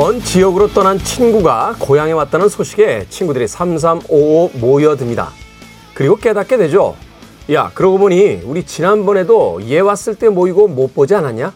먼 0.00 0.18
지역으로 0.18 0.68
떠난 0.68 0.96
친구가 0.96 1.76
고향에 1.78 2.12
왔다는 2.12 2.48
소식에 2.48 3.04
친구들이 3.10 3.46
삼삼오오 3.46 4.52
모여듭니다. 4.54 5.28
그리고 5.92 6.16
깨닫게 6.16 6.56
되죠. 6.56 6.96
야, 7.52 7.70
그러고 7.74 7.98
보니 7.98 8.40
우리 8.46 8.64
지난번에도 8.64 9.60
얘 9.68 9.78
왔을 9.78 10.14
때 10.14 10.30
모이고 10.30 10.68
못 10.68 10.94
보지 10.94 11.14
않았냐? 11.14 11.52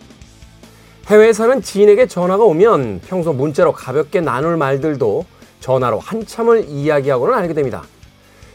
해외에 1.07 1.33
사는 1.33 1.63
지인에게 1.63 2.07
전화가 2.07 2.45
오면 2.45 3.01
평소 3.07 3.33
문자로 3.33 3.73
가볍게 3.73 4.21
나눌 4.21 4.59
말들도 4.59 5.25
전화로 5.61 5.99
한참을 5.99 6.67
이야기하고는 6.69 7.33
알게 7.33 7.55
됩니다. 7.55 7.83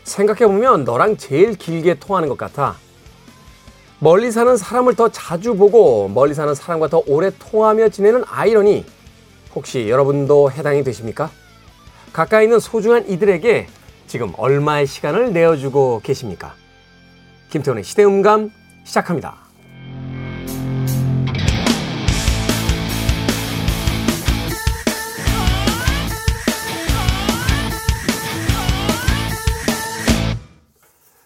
생각해보면 0.03 0.84
너랑 0.84 1.17
제일 1.17 1.55
길게 1.55 1.95
통하는 1.95 2.29
것 2.29 2.37
같아. 2.37 2.76
멀리 3.98 4.29
사는 4.29 4.55
사람을 4.55 4.93
더 4.93 5.09
자주 5.09 5.55
보고 5.55 6.07
멀리 6.09 6.35
사는 6.35 6.53
사람과 6.53 6.90
더 6.90 7.01
오래 7.07 7.31
통하며 7.40 7.90
지내는 7.90 8.23
아이러니 8.29 8.85
혹시 9.55 9.89
여러분도 9.89 10.52
해당이 10.52 10.84
되십니까? 10.84 11.31
가까이 12.13 12.45
있는 12.45 12.59
소중한 12.59 13.07
이들에게 13.07 13.67
지금 14.07 14.34
얼마의 14.38 14.88
시간을 14.88 15.34
내어주고 15.34 16.02
계십니까? 16.03 16.53
김태훈의 17.49 17.84
시대음감 17.84 18.52
시작합니다. 18.84 19.49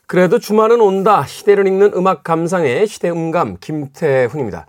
그래도 0.06 0.38
주말은 0.38 0.80
온다. 0.80 1.26
시대를 1.26 1.66
읽는 1.66 1.94
음악 1.96 2.24
감상의 2.24 2.86
시대음감 2.86 3.58
김태훈입니다. 3.60 4.68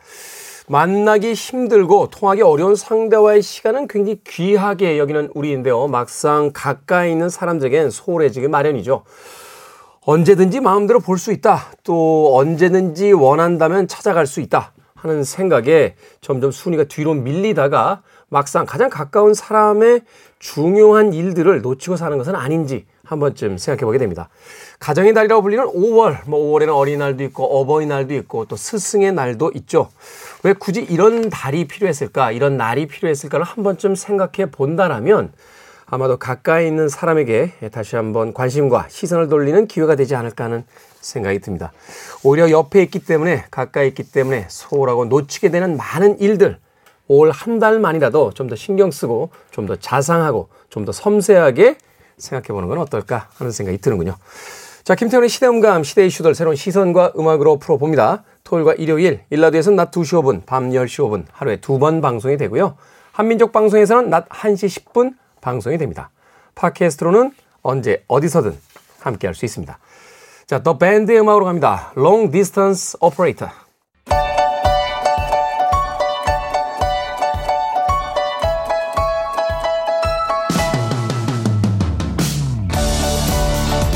만나기 0.67 1.34
힘들고 1.34 2.09
통하기 2.09 2.41
어려운 2.43 2.75
상대와의 2.75 3.43
시간은 3.43 3.87
굉장히 3.87 4.20
귀하게 4.25 4.98
여기는 4.98 5.31
우리인데요. 5.34 5.89
막상 5.89 6.51
가까이 6.55 7.12
있는 7.12 7.29
사람들에겐 7.29 7.91
소홀해지기 7.91 8.48
마련이죠. 8.48 9.03
언제든지 10.06 10.61
마음대로 10.61 11.01
볼 11.01 11.19
수 11.19 11.33
있다. 11.33 11.73
또 11.83 12.37
언제든지 12.37 13.12
원한다면 13.12 13.89
찾아갈 13.89 14.27
수 14.27 14.41
있다. 14.41 14.73
하는 14.95 15.23
생각에 15.23 15.97
점점 16.23 16.51
순위가 16.51 16.84
뒤로 16.84 17.12
밀리다가 17.12 18.03
막상 18.28 18.65
가장 18.65 18.89
가까운 18.89 19.34
사람의 19.34 20.01
중요한 20.39 21.12
일들을 21.12 21.61
놓치고 21.61 21.97
사는 21.97 22.17
것은 22.17 22.34
아닌지 22.34 22.87
한 23.05 23.21
번쯤 23.21 23.59
생각해 23.59 23.84
보게 23.84 23.99
됩니다. 23.99 24.31
가정의 24.81 25.12
달이라고 25.12 25.43
불리는 25.43 25.67
5월, 25.67 26.27
뭐 26.27 26.59
5월에는 26.59 26.75
어린이날도 26.75 27.23
있고 27.25 27.45
어버이날도 27.61 28.15
있고 28.15 28.47
또 28.47 28.56
스승의 28.56 29.12
날도 29.12 29.53
있죠. 29.56 29.91
왜 30.45 30.53
굳이 30.53 30.83
이런 30.83 31.31
달이 31.31 31.67
필요했을까, 31.67 32.31
이런 32.31 32.56
날이 32.56 32.87
필요했을까를 32.87 33.45
한 33.45 33.64
번쯤 33.64 33.95
생각해 33.97 34.50
본다라면 34.50 35.33
아마도 35.87 36.17
가까이 36.19 36.67
있는 36.67 36.89
사람에게 36.89 37.53
다시 37.73 37.97
한번 37.97 38.33
관심과 38.33 38.87
시선을 38.89 39.28
돌리는 39.28 39.67
기회가 39.67 39.97
되지 39.97 40.15
않을까 40.15 40.45
하는 40.45 40.65
생각이 41.00 41.39
듭니다. 41.41 41.72
오히려 42.22 42.50
옆에 42.50 42.83
있기 42.83 43.00
때문에 43.00 43.45
가까이 43.50 43.89
있기 43.89 44.05
때문에 44.05 44.47
소홀하고 44.48 45.06
놓치게 45.06 45.50
되는 45.50 45.77
많은 45.77 46.20
일들 46.20 46.59
올 47.06 47.31
한 47.31 47.59
달만이라도 47.59 48.33
좀 48.33 48.48
더 48.48 48.56
신경 48.56 48.91
쓰고 48.91 49.31
좀 49.50 49.67
더 49.67 49.77
자상하고 49.77 50.48
좀 50.70 50.84
더 50.87 50.92
섬세하게 50.92 51.76
생각해 52.16 52.49
보는 52.49 52.69
건 52.69 52.78
어떨까 52.78 53.28
하는 53.37 53.53
생각이 53.53 53.78
드는군요. 53.78 54.16
자, 54.84 54.95
김태훈의 54.95 55.31
시대음감, 55.31 55.83
시대 55.83 56.05
이슈들 56.05 56.34
새로운 56.34 56.56
시선과 56.56 57.15
음악으로 57.19 57.59
풀어봅니다. 57.59 58.22
토요일과 58.45 58.75
일요일, 58.75 59.21
일라드에서는 59.31 59.77
낮 59.77 59.91
2시 59.91 60.22
5분, 60.22 60.45
밤 60.45 60.69
10시 60.69 61.03
5분, 61.09 61.25
하루에 61.33 61.56
두 61.56 61.78
번 61.78 62.03
방송이 62.03 62.37
되고요. 62.37 62.77
한민족 63.12 63.50
방송에서는 63.53 64.11
낮 64.11 64.28
1시 64.28 64.84
10분 64.84 65.15
방송이 65.41 65.78
됩니다. 65.78 66.11
팟캐스트로는 66.55 67.33
언제 67.62 68.05
어디서든 68.09 68.55
함께 69.00 69.27
할 69.27 69.34
수 69.34 69.47
있습니다. 69.47 69.78
자, 70.47 70.62
The 70.62 70.77
Band의 70.77 71.19
음악으로 71.21 71.47
갑니다. 71.47 71.93
Long 71.97 72.31
Distance 72.31 72.99
Operator. 73.00 73.50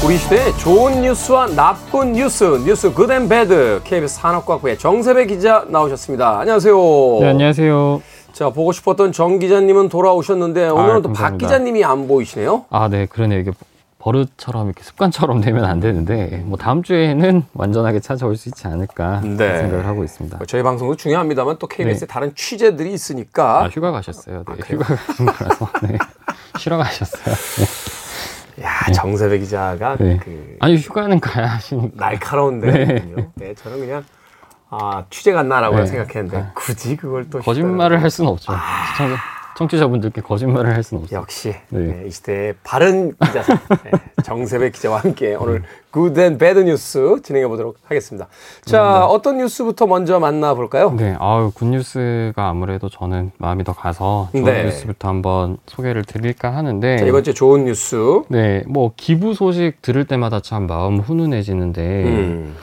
우리 0.08 0.16
시대의 0.16 0.56
좋은 0.56 1.02
뉴스와 1.02 1.48
나쁜 1.48 2.14
뉴스, 2.14 2.42
뉴스 2.64 2.90
Good 2.94 3.14
and 3.14 3.28
Bad, 3.28 3.82
KBS 3.84 4.20
산업과학부의 4.20 4.78
정세배 4.78 5.26
기자 5.26 5.66
나오셨습니다. 5.68 6.38
안녕하세요. 6.38 6.74
네, 7.20 7.28
안녕하세요. 7.28 8.02
자, 8.32 8.48
보고 8.48 8.72
싶었던 8.72 9.12
정 9.12 9.38
기자님은 9.38 9.90
돌아오셨는데 9.90 10.70
오늘은 10.70 10.96
아, 10.96 11.00
또박 11.02 11.36
기자님이 11.36 11.84
안 11.84 12.08
보이시네요. 12.08 12.64
아, 12.70 12.88
네, 12.88 13.04
그러네요. 13.04 13.40
이게 13.40 13.50
버릇처럼 13.98 14.68
이렇게 14.68 14.82
습관처럼 14.82 15.42
되면 15.42 15.66
안 15.66 15.78
되는데 15.78 16.42
뭐 16.46 16.56
다음 16.56 16.82
주에는 16.82 17.42
완전하게 17.52 18.00
찾아올 18.00 18.36
수 18.36 18.48
있지 18.48 18.66
않을까 18.66 19.20
네. 19.20 19.58
생각을 19.58 19.84
하고 19.84 20.04
있습니다. 20.04 20.38
저희 20.46 20.62
방송도 20.62 20.96
중요합니다만 20.96 21.58
또 21.58 21.66
KBS에 21.66 22.06
네. 22.06 22.06
다른 22.06 22.34
취재들이 22.34 22.94
있으니까 22.94 23.64
아, 23.64 23.68
휴가 23.68 23.90
가셨어요. 23.90 24.44
네, 24.48 24.54
아, 24.54 24.66
휴가 24.66 24.84
가신 24.96 25.26
거라서 25.26 25.68
네. 25.82 25.98
쉬러 26.58 26.78
가셨어요. 26.78 27.34
네. 27.34 27.97
야 28.62 28.70
네. 28.86 28.92
정세배 28.92 29.38
기자가 29.38 29.96
네. 29.96 30.18
그 30.22 30.56
아니 30.60 30.76
휴가는 30.76 31.18
가야 31.20 31.46
하시니까 31.46 31.92
날카로운데 31.96 32.70
네. 32.70 33.28
네. 33.34 33.54
저는 33.54 33.78
그냥 33.78 34.04
아 34.70 35.04
취재 35.10 35.32
갔나라고 35.32 35.76
네. 35.76 35.86
생각했는데 35.86 36.36
아. 36.36 36.52
굳이 36.54 36.96
그걸 36.96 37.28
또 37.30 37.38
거짓말을 37.38 38.02
할 38.02 38.10
수는 38.10 38.30
없죠. 38.30 38.52
아. 38.52 38.58
청 38.96 39.08
취자분들께 39.66 40.20
거짓말을 40.20 40.74
할 40.74 40.82
수는 40.82 41.02
없어요. 41.02 41.20
역시 41.20 41.54
네. 41.70 41.78
네, 41.78 42.04
이 42.06 42.10
시대의 42.10 42.54
바른 42.62 43.12
기자사 43.16 43.54
네, 43.82 43.90
정세배 44.22 44.70
기자와 44.70 44.98
함께 44.98 45.34
오늘 45.34 45.62
Good 45.90 46.17
and 46.17 46.36
Bad 46.38 46.60
News 46.60 47.16
진행해 47.24 47.48
보도록 47.48 47.76
하겠습니다. 47.84 48.28
자, 48.64 48.82
네. 48.82 48.88
어떤 49.08 49.38
뉴스부터 49.38 49.86
먼저 49.86 50.20
만나볼까요? 50.20 50.92
네, 50.92 51.16
아유 51.18 51.50
good 51.54 51.64
news가 51.64 52.48
아무래도 52.48 52.88
저는 52.88 53.32
마음이 53.38 53.64
더 53.64 53.72
가서 53.72 54.28
좋은 54.32 54.44
네. 54.44 54.64
뉴스부터 54.64 55.08
한번 55.08 55.56
소개를 55.66 56.04
드릴까 56.04 56.54
하는데 56.54 56.98
자, 56.98 57.06
이번 57.06 57.24
주 57.24 57.32
좋은 57.34 57.64
뉴스. 57.64 57.96
네, 58.28 58.62
뭐 58.68 58.92
기부 58.96 59.32
소식 59.34 59.80
들을 59.80 60.04
때마다 60.04 60.40
참 60.40 60.66
마음 60.66 60.98
훈훈해지는데. 60.98 62.04
음. 62.04 62.54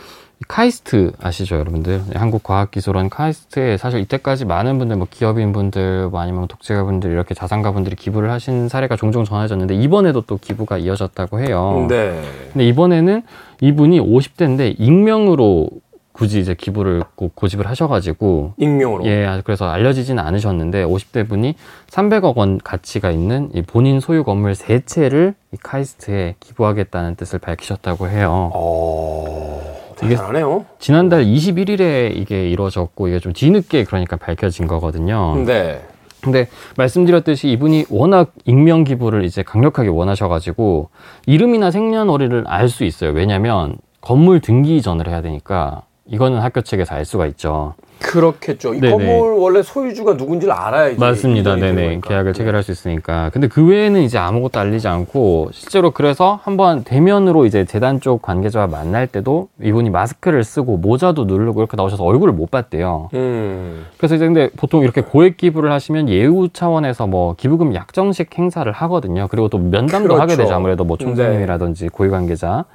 카이스트 0.47 1.11
아시죠, 1.21 1.55
여러분들? 1.55 2.01
한국과학기술원 2.13 3.09
카이스트에 3.09 3.77
사실 3.77 3.99
이때까지 4.01 4.45
많은 4.45 4.77
분들, 4.77 4.95
뭐 4.97 5.07
기업인분들, 5.09 6.09
뭐 6.09 6.19
아니면 6.19 6.47
독재가분들 6.47 7.11
이렇게 7.11 7.33
자산가분들이 7.33 7.95
기부를 7.95 8.31
하신 8.31 8.69
사례가 8.69 8.95
종종 8.95 9.23
전해졌는데 9.23 9.75
이번에도 9.75 10.21
또 10.21 10.37
기부가 10.37 10.77
이어졌다고 10.77 11.39
해요. 11.39 11.87
네. 11.89 12.21
근데 12.53 12.67
이번에는 12.67 13.23
이분이 13.61 13.99
50대인데 13.99 14.75
익명으로 14.77 15.69
굳이 16.15 16.39
이제 16.39 16.53
기부를 16.53 17.03
꼭 17.15 17.35
고집을 17.35 17.67
하셔가지고 17.67 18.53
익명으로 18.55 19.05
예 19.05 19.41
그래서 19.43 19.67
알려지지는 19.67 20.23
않으셨는데 20.23 20.85
50대 20.85 21.27
분이 21.27 21.55
300억 21.87 22.37
원 22.37 22.57
가치가 22.57 23.11
있는 23.11 23.49
이 23.53 23.61
본인 23.61 23.99
소유 23.99 24.23
건물 24.23 24.55
세 24.55 24.79
채를 24.79 25.35
이 25.53 25.57
카이스트에 25.61 26.35
기부하겠다는 26.39 27.15
뜻을 27.15 27.39
밝히셨다고 27.39 28.07
해요. 28.07 28.51
어... 28.53 29.74
대단하네요. 29.95 30.65
지난달 30.79 31.23
21일에 31.25 32.15
이게 32.15 32.49
이루어졌고 32.49 33.07
이게 33.07 33.19
좀 33.19 33.33
뒤늦게 33.33 33.83
그러니까 33.85 34.15
밝혀진 34.17 34.67
거거든요. 34.67 35.43
네. 35.45 35.81
근데 36.21 36.47
말씀드렸듯이 36.77 37.49
이분이 37.51 37.85
워낙 37.89 38.31
익명 38.45 38.83
기부를 38.83 39.23
이제 39.25 39.43
강력하게 39.43 39.89
원하셔가지고 39.89 40.89
이름이나 41.27 41.69
생년월일을 41.69 42.45
알 42.47 42.67
수 42.67 42.83
있어요. 42.83 43.11
왜냐면 43.11 43.77
건물 44.01 44.39
등기 44.39 44.75
이전을 44.77 45.07
해야 45.07 45.21
되니까 45.21 45.83
이거는 46.07 46.39
학교 46.39 46.61
측에서 46.61 46.95
알 46.95 47.05
수가 47.05 47.27
있죠. 47.27 47.75
그렇겠죠. 47.99 48.73
이 48.73 48.79
네네. 48.79 48.91
건물 48.91 49.33
원래 49.33 49.61
소유주가 49.61 50.13
누군지를 50.13 50.53
알아야지. 50.53 50.99
맞습니다. 50.99 51.55
네네. 51.55 52.01
계약을 52.03 52.33
네. 52.33 52.37
체결할 52.37 52.63
수 52.63 52.71
있으니까. 52.71 53.29
근데 53.33 53.47
그 53.47 53.65
외에는 53.65 54.01
이제 54.01 54.17
아무것도 54.17 54.59
알리지 54.59 54.87
않고 54.87 55.49
실제로 55.51 55.91
그래서 55.91 56.39
한번 56.43 56.83
대면으로 56.83 57.45
이제 57.45 57.65
재단 57.65 57.99
쪽 57.99 58.21
관계자와 58.21 58.67
만날 58.67 59.07
때도 59.07 59.49
이분이 59.61 59.89
마스크를 59.89 60.43
쓰고 60.43 60.77
모자도 60.77 61.25
누르고 61.25 61.61
이렇게 61.61 61.75
나오셔서 61.75 62.03
얼굴을 62.03 62.33
못 62.33 62.51
봤대요. 62.51 63.09
음. 63.13 63.85
그래서 63.97 64.15
이제 64.15 64.25
근데 64.25 64.49
보통 64.55 64.83
이렇게 64.83 65.01
고액 65.01 65.37
기부를 65.37 65.71
하시면 65.71 66.09
예우 66.09 66.49
차원에서 66.49 67.07
뭐 67.07 67.35
기부금 67.35 67.75
약정식 67.75 68.37
행사를 68.37 68.69
하거든요. 68.71 69.27
그리고 69.29 69.49
또 69.49 69.57
면담도 69.57 70.09
그렇죠. 70.09 70.21
하게 70.21 70.35
되죠. 70.35 70.53
아무래도 70.53 70.83
뭐 70.83 70.97
총장님이라든지 70.97 71.83
네. 71.83 71.89
고위 71.91 72.09
관계자 72.09 72.65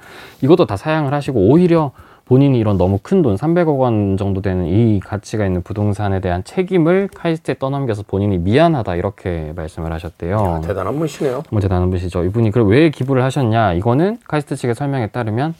이것도 0.41 0.65
다 0.65 0.77
사양을 0.77 1.13
하시고 1.13 1.39
오히려 1.39 1.91
본인이 2.25 2.59
이런 2.59 2.77
너무 2.77 2.99
큰 3.01 3.21
돈, 3.21 3.35
300억 3.35 3.77
원 3.79 4.15
정도 4.17 4.41
되는 4.41 4.65
이 4.65 4.99
가치가 4.99 5.45
있는 5.45 5.61
부동산에 5.63 6.19
대한 6.21 6.43
책임을 6.43 7.09
카이스트에 7.13 7.55
떠넘겨서 7.59 8.03
본인이 8.07 8.37
미안하다 8.37 8.95
이렇게 8.95 9.51
말씀을 9.55 9.91
하셨대요. 9.91 10.35
야, 10.37 10.61
대단한 10.61 10.95
분이시네요. 10.97 11.43
뭐 11.49 11.59
대단한 11.59 11.89
분이시죠. 11.89 12.23
이분이 12.25 12.51
그럼 12.51 12.69
왜 12.69 12.89
기부를 12.89 13.23
하셨냐? 13.23 13.73
이거는 13.73 14.17
카이스트 14.27 14.55
측의 14.55 14.75
설명에 14.75 15.07
따르면 15.07 15.53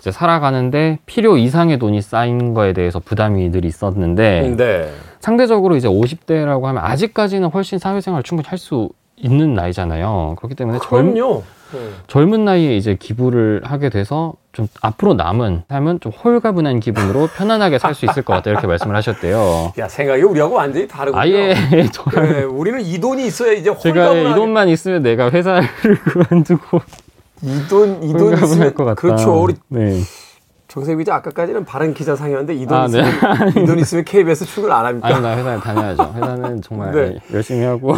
이제 0.00 0.10
살아가는데 0.12 0.98
필요 1.06 1.36
이상의 1.36 1.78
돈이 1.78 2.00
쌓인 2.02 2.54
거에 2.54 2.72
대해서 2.72 2.98
부담이 3.00 3.50
늘 3.50 3.64
있었는데 3.64 4.54
네. 4.56 4.90
상대적으로 5.20 5.76
이제 5.76 5.88
50대라고 5.88 6.62
하면 6.62 6.82
아직까지는 6.84 7.48
훨씬 7.50 7.78
사회생활 7.78 8.22
충분히 8.22 8.48
할 8.48 8.58
수 8.58 8.88
있는 9.20 9.54
나이잖아요. 9.54 10.36
그렇기 10.38 10.54
때문에 10.54 10.78
젊, 10.80 11.12
그럼요. 11.14 11.42
네. 11.72 11.78
젊은 12.06 12.44
나이에 12.44 12.76
이제 12.76 12.94
기부를 12.94 13.62
하게 13.64 13.88
돼서 13.90 14.34
좀 14.58 14.66
앞으로 14.82 15.14
남은 15.14 15.62
삶은 15.68 16.00
좀 16.00 16.10
홀가분한 16.10 16.80
기분으로 16.80 17.28
편안하게 17.28 17.78
살 17.78 17.94
수 17.94 18.06
있을 18.06 18.22
것 18.24 18.32
같다 18.34 18.50
이렇게 18.50 18.66
말씀을 18.66 18.96
하셨대요. 18.96 19.72
야 19.78 19.86
생각이 19.88 20.20
우리하고 20.22 20.56
완전히 20.56 20.88
다르군요. 20.88 21.20
아예 21.20 21.54
저 21.92 22.02
네, 22.20 22.42
우리는 22.42 22.80
이 22.80 22.98
돈이 22.98 23.24
있어야 23.24 23.52
이제 23.52 23.72
제가 23.78 24.00
홀가분하게 24.00 24.30
이 24.30 24.34
돈만 24.34 24.68
있으면 24.68 25.02
내가 25.04 25.30
회사를 25.30 25.68
그만두고 26.02 26.80
이돈 27.40 28.02
이돈 28.02 28.20
홀가분할 28.20 28.44
있으면 28.44 28.74
것 28.74 28.84
같다. 28.84 29.00
그렇죠. 29.00 29.40
우리 29.40 29.54
네. 29.68 30.00
정세비 30.66 30.98
기자 31.04 31.14
아까까지는 31.14 31.64
바른 31.64 31.94
기자 31.94 32.16
상이었는데 32.16 32.54
이 32.56 32.66
돈 32.66 32.76
아, 32.76 32.88
네. 32.88 32.98
있으면 32.98 33.48
이 33.62 33.66
돈 33.66 33.78
있으면 33.78 34.04
KBS 34.04 34.44
출근 34.44 34.72
안 34.72 34.84
합니까? 34.86 35.06
아니 35.06 35.20
나 35.22 35.36
회사에 35.36 35.58
다녀야죠. 35.60 36.12
회사는 36.16 36.62
정말 36.62 36.90
네. 36.92 37.18
열심히 37.32 37.64
하고 37.64 37.94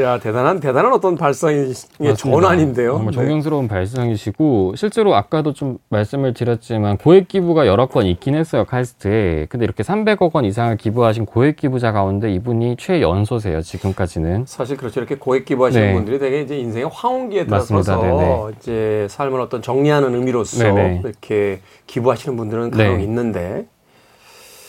야 0.00 0.18
대단한 0.18 0.58
대단한 0.58 0.92
어떤 0.92 1.16
발상의 1.16 1.68
맞습니다. 1.68 2.14
전환인데요. 2.16 2.92
정말 2.92 3.06
네. 3.12 3.12
존경스러운 3.12 3.68
발상이시고 3.68 4.74
실제로 4.76 5.14
아까도 5.14 5.52
좀 5.52 5.76
말씀을 5.90 6.32
드렸지만 6.32 6.96
고액 6.96 7.28
기부가 7.28 7.66
여러 7.66 7.86
건 7.86 8.06
있긴 8.06 8.34
했어요 8.34 8.64
카이스트에. 8.64 9.46
근데 9.50 9.64
이렇게 9.64 9.82
300억 9.82 10.34
원 10.34 10.46
이상을 10.46 10.74
기부하신 10.78 11.26
고액 11.26 11.56
기부자 11.56 11.92
가운데 11.92 12.32
이분이 12.32 12.76
최연소세요 12.78 13.60
지금까지는. 13.60 14.44
사실 14.46 14.78
그렇죠. 14.78 15.00
이렇게 15.00 15.16
고액 15.16 15.44
기부하시는 15.44 15.86
네. 15.88 15.92
분들이 15.92 16.18
되게 16.18 16.40
이제 16.40 16.56
인생의 16.58 16.88
황혼기에. 16.90 17.42
들어서서 17.46 18.00
네네. 18.00 18.42
이제 18.58 19.06
삶을 19.10 19.40
어떤 19.40 19.60
정리하는 19.62 20.14
의미로서 20.14 20.62
네네. 20.62 21.00
이렇게 21.04 21.60
기부하시는 21.86 22.36
분들은 22.36 22.70
간혹 22.70 22.96
네. 22.96 23.02
있는데 23.02 23.66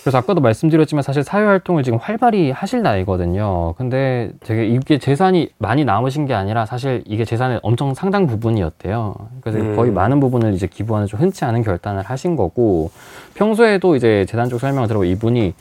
그래서 0.04 0.18
아까도 0.18 0.42
말씀드렸지만 0.42 1.02
사실 1.02 1.24
사회활동을 1.24 1.84
지금 1.84 1.98
활발히 1.98 2.52
하실 2.52 2.82
나이거든요. 2.82 3.74
근데 3.78 4.32
되게 4.42 4.68
이게 4.68 4.98
재산이 4.98 5.52
많이 5.58 5.86
남으신 5.86 6.26
게 6.26 6.34
아니라 6.34 6.66
사실 6.66 7.04
이게 7.06 7.24
재산의 7.24 7.62
엄청 7.64 7.94
상당 7.94 8.28
부분이었대요. 8.28 9.16
그래서 9.40 9.60
음. 9.60 9.78
거의 9.78 9.92
많은 9.92 10.20
부분을 10.20 10.54
이제 10.54 10.68
기부하는 10.68 11.08
좀 11.08 11.22
흔치 11.22 11.46
않은 11.46 11.64
결단을 11.64 12.04
하신 12.04 12.36
거고 12.36 12.92
평소에도 13.36 13.96
이제 13.96 14.26
재단 14.28 14.50
쪽 14.50 14.60
설명을 14.60 14.90
들어보면 14.90 15.10
이분이 15.10 15.54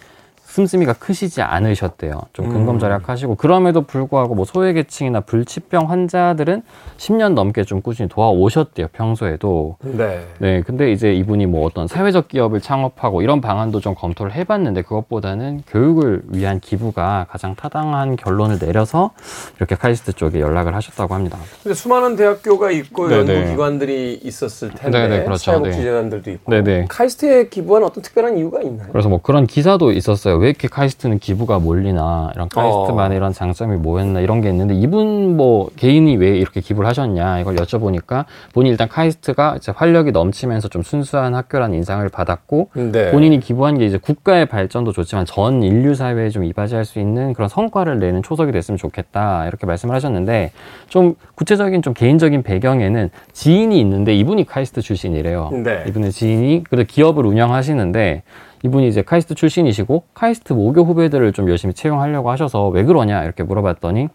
씀씀이가 0.52 0.92
크시지 0.94 1.40
않으셨대요. 1.40 2.20
좀 2.34 2.46
음. 2.46 2.52
근검 2.52 2.78
절약하시고 2.78 3.36
그럼에도 3.36 3.82
불구하고 3.82 4.34
뭐 4.34 4.44
소외계층이나 4.44 5.20
불치병 5.20 5.90
환자들은 5.90 6.62
10년 6.98 7.32
넘게 7.32 7.64
좀 7.64 7.80
꾸준히 7.80 8.08
도와오셨대요. 8.10 8.88
평소에도. 8.92 9.76
네. 9.80 10.26
네, 10.38 10.60
근데 10.60 10.92
이제 10.92 11.14
이분이 11.14 11.46
뭐 11.46 11.64
어떤 11.64 11.88
사회적 11.88 12.28
기업을 12.28 12.60
창업하고 12.60 13.22
이런 13.22 13.40
방안도 13.40 13.80
좀 13.80 13.94
검토를 13.94 14.32
해봤는데 14.32 14.82
그것보다는 14.82 15.62
교육을 15.66 16.22
위한 16.28 16.60
기부가 16.60 17.26
가장 17.30 17.54
타당한 17.54 18.16
결론을 18.16 18.58
내려서 18.58 19.12
이렇게 19.56 19.74
카이스트 19.74 20.12
쪽에 20.12 20.40
연락을 20.40 20.74
하셨다고 20.74 21.14
합니다. 21.14 21.38
근데 21.62 21.74
수많은 21.74 22.16
대학교가 22.16 22.70
있고 22.72 23.08
네네. 23.08 23.34
연구기관들이 23.34 24.20
있었을 24.22 24.70
텐데 24.70 25.08
네네, 25.08 25.24
그렇죠. 25.24 25.52
사회복지재단들도 25.52 26.30
있고 26.30 26.50
네네. 26.52 26.86
카이스트에 26.90 27.48
기부한 27.48 27.84
어떤 27.84 28.02
특별한 28.02 28.36
이유가 28.36 28.60
있나요? 28.60 28.88
그래서 28.92 29.08
뭐 29.08 29.22
그런 29.22 29.46
기사도 29.46 29.92
있었어요. 29.92 30.41
왜 30.42 30.48
이렇게 30.48 30.66
카이스트는 30.66 31.20
기부가 31.20 31.60
몰리나 31.60 32.32
이런 32.34 32.48
카이스트만의 32.48 33.16
이런 33.16 33.32
장점이 33.32 33.76
뭐였나 33.76 34.18
이런 34.18 34.40
게 34.40 34.50
있는데 34.50 34.74
이분 34.74 35.36
뭐 35.36 35.70
개인이 35.76 36.16
왜 36.16 36.36
이렇게 36.36 36.60
기부를 36.60 36.88
하셨냐 36.88 37.38
이걸 37.38 37.54
여쭤보니까 37.54 38.24
본인이 38.52 38.72
일단 38.72 38.88
카이스트가 38.88 39.54
이제 39.58 39.72
활력이 39.74 40.10
넘치면서 40.10 40.66
좀 40.66 40.82
순수한 40.82 41.36
학교라는 41.36 41.76
인상을 41.76 42.08
받았고 42.08 42.70
네. 42.74 43.12
본인이 43.12 43.38
기부한 43.38 43.78
게 43.78 43.86
이제 43.86 43.98
국가의 43.98 44.46
발전도 44.46 44.90
좋지만 44.90 45.26
전 45.26 45.62
인류 45.62 45.94
사회에 45.94 46.28
좀 46.30 46.42
이바지할 46.42 46.86
수 46.86 46.98
있는 46.98 47.34
그런 47.34 47.48
성과를 47.48 48.00
내는 48.00 48.24
초석이 48.24 48.50
됐으면 48.50 48.78
좋겠다 48.78 49.46
이렇게 49.46 49.64
말씀을 49.64 49.94
하셨는데 49.94 50.50
좀 50.88 51.14
구체적인 51.36 51.82
좀 51.82 51.94
개인적인 51.94 52.42
배경에는 52.42 53.10
지인이 53.32 53.78
있는데 53.78 54.12
이분이 54.16 54.46
카이스트 54.46 54.80
출신이래요. 54.80 55.50
네. 55.62 55.84
이분의 55.86 56.10
지인이 56.10 56.64
그래도 56.68 56.84
기업을 56.88 57.26
운영하시는데 57.26 58.24
이분이 58.62 58.88
이제 58.88 59.02
카이스트 59.02 59.34
출신이시고 59.34 60.04
카이스트 60.14 60.52
모교 60.52 60.84
후배들을 60.84 61.32
좀 61.32 61.48
열심히 61.48 61.74
채용하려고 61.74 62.30
하셔서 62.30 62.68
왜 62.68 62.84
그러냐 62.84 63.24
이렇게 63.24 63.42
물어봤더니 63.42 64.08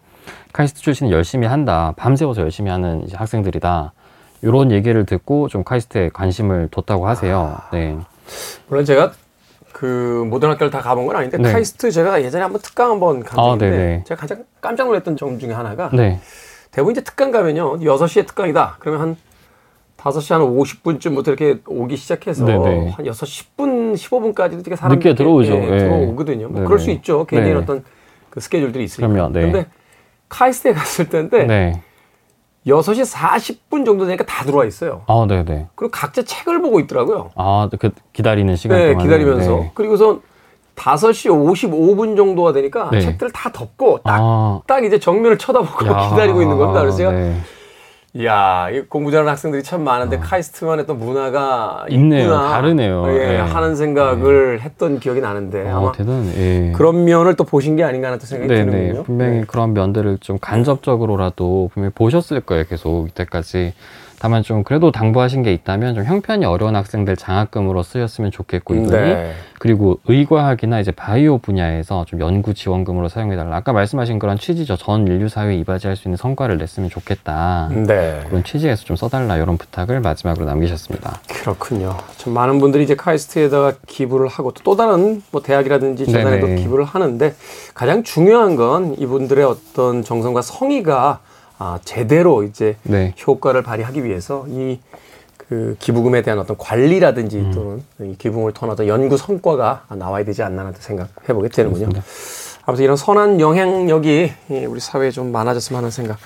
카이스트 0.52 0.80
출신은 0.80 1.12
열심히 1.12 1.46
한다 1.46 1.92
밤새워서 1.96 2.42
열심히 2.42 2.70
하는 2.70 3.06
학생들이다 3.12 3.92
이런 4.42 4.70
얘기를 4.70 5.04
듣고 5.04 5.48
좀 5.48 5.64
카이스트에 5.64 6.10
관심을 6.10 6.68
뒀다고 6.70 7.06
하세요. 7.06 7.58
네. 7.72 7.96
물론 8.68 8.84
제가 8.84 9.12
그 9.72 10.26
모든 10.28 10.48
학교를 10.50 10.70
다 10.70 10.80
가본 10.80 11.06
건 11.06 11.16
아닌데 11.16 11.38
네. 11.38 11.52
카이스트 11.52 11.90
제가 11.90 12.22
예전에 12.22 12.42
한번 12.42 12.60
특강 12.62 12.90
한번 12.92 13.22
간 13.22 13.38
아, 13.38 13.42
적인데. 13.58 14.04
제가 14.06 14.20
가장 14.20 14.44
깜짝 14.60 14.86
놀랐던 14.86 15.16
점 15.16 15.38
중에 15.38 15.52
하나가 15.52 15.90
네. 15.92 16.20
대부분 16.70 16.92
이제 16.92 17.02
특강 17.02 17.30
가면요 17.30 17.80
6시에 17.80 18.26
특강이다 18.26 18.76
그러면 18.78 19.00
한 19.00 19.16
5시 19.98 20.32
한 20.32 20.42
50분쯤부터 20.42 21.28
이렇게 21.28 21.58
오기 21.66 21.96
시작해서 21.96 22.44
네네. 22.44 22.90
한 22.90 23.04
6시 23.04 23.46
10분 23.94 24.34
15분까지도 24.34 24.64
되게 24.64 24.76
사람들이 24.76 25.08
늦게 25.10 25.14
들어오죠. 25.14 25.52
예, 25.54 25.72
예. 25.72 25.78
들어오거든요 25.78 26.46
뭐 26.48 26.54
네네. 26.56 26.66
그럴 26.66 26.78
수 26.78 26.90
있죠 26.90 27.24
개인적인 27.26 27.56
네. 27.56 27.62
어떤 27.62 27.84
그 28.30 28.40
스케줄들이 28.40 28.84
있으니까 28.84 29.12
그럼요, 29.12 29.32
네. 29.32 29.40
근데 29.42 29.66
카이스트에 30.28 30.72
갔을 30.72 31.08
때인데 31.08 31.44
네. 31.44 31.82
6시 32.66 33.10
40분 33.10 33.86
정도 33.86 34.04
되니까 34.04 34.24
다 34.24 34.44
들어와 34.44 34.64
있어요 34.66 35.02
아, 35.06 35.24
네, 35.28 35.44
네. 35.44 35.68
그리고 35.74 35.90
각자 35.90 36.22
책을 36.22 36.60
보고 36.60 36.80
있더라고요 36.80 37.30
아, 37.34 37.68
그 37.78 37.90
기다리는 38.12 38.54
시간 38.56 38.78
네, 38.78 38.88
동안 38.92 39.04
기다리면서. 39.04 39.70
그리고선 39.74 40.20
5시 40.76 41.28
55분 41.30 42.16
정도가 42.16 42.52
되니까 42.52 42.90
네. 42.92 43.00
책들을 43.00 43.32
다 43.32 43.50
덮고 43.52 43.98
딱, 44.04 44.18
아, 44.20 44.60
딱 44.66 44.84
이제 44.84 44.98
정면을 44.98 45.38
쳐다보고 45.38 45.86
야, 45.86 46.08
기다리고 46.10 46.42
있는 46.42 46.56
겁니다. 46.56 46.80
그래서 46.80 46.96
제가, 46.98 47.10
네. 47.12 47.36
이야, 48.18 48.68
이 48.70 48.80
공부 48.80 49.12
잘하는 49.12 49.30
학생들이 49.30 49.62
참 49.62 49.84
많은데 49.84 50.18
카이스트만의 50.18 50.86
또 50.86 50.94
문화가 50.94 51.86
있네요. 51.90 52.22
있구나. 52.24 52.48
다르네요. 52.48 53.04
예, 53.12 53.18
네. 53.18 53.36
하는 53.38 53.76
생각을 53.76 54.60
했던 54.60 54.98
기억이 54.98 55.20
나는데 55.20 55.68
아마 55.68 55.86
어, 55.86 55.92
대단. 55.92 56.26
예. 56.36 56.72
그런 56.74 57.04
면을 57.04 57.36
또 57.36 57.44
보신 57.44 57.76
게 57.76 57.84
아닌가 57.84 58.08
하는 58.08 58.18
또 58.18 58.26
생각이 58.26 58.52
네네. 58.52 58.70
드는군요. 58.72 59.02
분명히 59.04 59.38
네. 59.38 59.44
그런 59.46 59.72
면들을 59.72 60.18
좀 60.18 60.36
간접적으로라도 60.40 61.70
분명히 61.72 61.92
보셨을 61.94 62.40
거예요. 62.40 62.64
계속 62.68 63.06
이때까지. 63.08 63.72
다만 64.20 64.42
좀 64.42 64.64
그래도 64.64 64.90
당부하신 64.90 65.42
게 65.42 65.52
있다면 65.52 65.94
좀 65.94 66.04
형편이 66.04 66.44
어려운 66.44 66.74
학생들 66.74 67.16
장학금으로 67.16 67.82
쓰였으면 67.82 68.30
좋겠고 68.30 68.74
이분이 68.74 68.90
네. 68.90 69.32
그리고 69.58 69.98
의과학이나 70.06 70.80
이제 70.80 70.90
바이오 70.92 71.38
분야에서 71.38 72.04
좀 72.04 72.20
연구 72.20 72.54
지원금으로 72.54 73.08
사용해달라. 73.08 73.56
아까 73.56 73.72
말씀하신 73.72 74.18
그런 74.18 74.38
취지죠. 74.38 74.76
전 74.76 75.06
인류 75.06 75.28
사회에 75.28 75.56
이바지할 75.56 75.96
수 75.96 76.08
있는 76.08 76.16
성과를 76.16 76.58
냈으면 76.58 76.90
좋겠다. 76.90 77.70
네. 77.72 78.20
그런 78.28 78.44
취지에서 78.44 78.84
좀 78.84 78.96
써달라 78.96 79.36
이런 79.36 79.56
부탁을 79.58 80.00
마지막으로 80.00 80.46
남기셨습니다. 80.46 81.20
그렇군요. 81.28 81.96
참 82.16 82.32
많은 82.32 82.58
분들이 82.58 82.84
이제 82.84 82.94
카이스트에다가 82.94 83.74
기부를 83.86 84.28
하고 84.28 84.52
또, 84.52 84.62
또 84.62 84.76
다른 84.76 85.22
뭐 85.30 85.42
대학이라든지 85.42 86.06
재단에도 86.06 86.46
네네. 86.46 86.62
기부를 86.62 86.84
하는데 86.84 87.34
가장 87.74 88.02
중요한 88.02 88.56
건 88.56 88.94
이분들의 88.98 89.44
어떤 89.44 90.02
정성과 90.02 90.42
성의가 90.42 91.20
아, 91.58 91.78
제대로 91.84 92.44
이제 92.44 92.76
네. 92.84 93.14
효과를 93.26 93.62
발휘하기 93.62 94.04
위해서 94.04 94.46
이 94.48 94.78
그 95.48 95.76
기부금에 95.78 96.20
대한 96.20 96.38
어떤 96.38 96.58
관리라든지 96.58 97.38
음. 97.38 97.52
또는 97.52 98.12
이 98.12 98.18
기부금을 98.18 98.52
통한 98.52 98.74
어떤 98.74 98.86
연구 98.86 99.16
성과가 99.16 99.86
나와야 99.96 100.22
되지 100.22 100.42
않나 100.42 100.60
하는 100.60 100.74
생각해 100.78 101.28
보게 101.28 101.48
되는군요. 101.48 101.88
그렇습니다. 101.88 102.62
아무튼 102.66 102.84
이런 102.84 102.96
선한 102.98 103.40
영향력이 103.40 104.32
이 104.50 104.54
우리 104.66 104.78
사회에 104.78 105.10
좀 105.10 105.32
많아졌으면 105.32 105.78
하는 105.78 105.90
생각. 105.90 106.18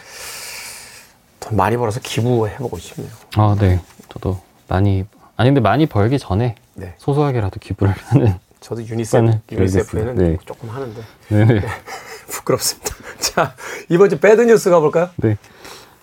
돈 1.38 1.56
많이 1.56 1.76
벌어서 1.76 2.00
기부해 2.00 2.56
보고 2.56 2.78
싶네요. 2.78 3.12
아, 3.36 3.56
네. 3.60 3.80
저도 4.08 4.40
많이 4.66 5.04
아니 5.36 5.50
근데 5.50 5.60
많이 5.60 5.86
벌기 5.86 6.18
전에 6.18 6.56
네. 6.74 6.94
소소하게라도 6.98 7.60
기부를 7.60 7.92
하는 7.92 8.34
저도 8.58 8.84
유니세프, 8.84 9.24
네, 9.24 9.40
유니세프에는 9.52 10.14
네. 10.16 10.36
조금 10.44 10.68
하는데 10.68 11.00
네. 11.28 11.60
부끄럽습니다. 12.28 12.94
자 13.22 13.54
이번 13.88 14.08
주 14.10 14.18
bad 14.18 14.42
news 14.42 14.70
가볼까요? 14.70 15.08
네. 15.16 15.36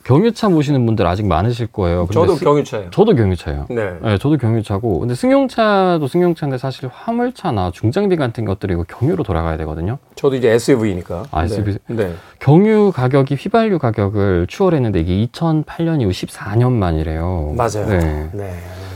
경유차 0.05 0.49
모시는 0.49 0.83
분들 0.87 1.05
아직 1.05 1.27
많으실 1.27 1.67
거예요. 1.67 2.07
저도 2.11 2.35
스- 2.35 2.43
경유차예요. 2.43 2.89
저도 2.89 3.13
경유차예요. 3.13 3.67
네. 3.69 3.91
네, 4.01 4.17
저도 4.17 4.37
경유차고. 4.37 4.99
근데 5.01 5.13
승용차도 5.13 6.07
승용차인데 6.07 6.57
사실 6.57 6.89
화물차나 6.91 7.69
중장비 7.71 8.15
같은 8.15 8.43
것들이 8.45 8.73
이거 8.73 8.83
경유로 8.87 9.23
돌아가야 9.23 9.55
되거든요. 9.57 9.99
저도 10.15 10.35
이제 10.37 10.49
SUV니까. 10.49 11.25
아, 11.29 11.43
SUV. 11.43 11.77
네. 11.89 11.95
네. 12.07 12.13
경유 12.39 12.91
가격이 12.91 13.35
휘발유 13.35 13.77
가격을 13.77 14.47
추월했는데 14.47 14.99
이게 15.01 15.27
2008년 15.31 16.01
이후 16.01 16.09
14년 16.09 16.71
만이래요. 16.71 17.53
맞아요. 17.55 17.85
네. 17.87 18.29
네. 18.33 18.53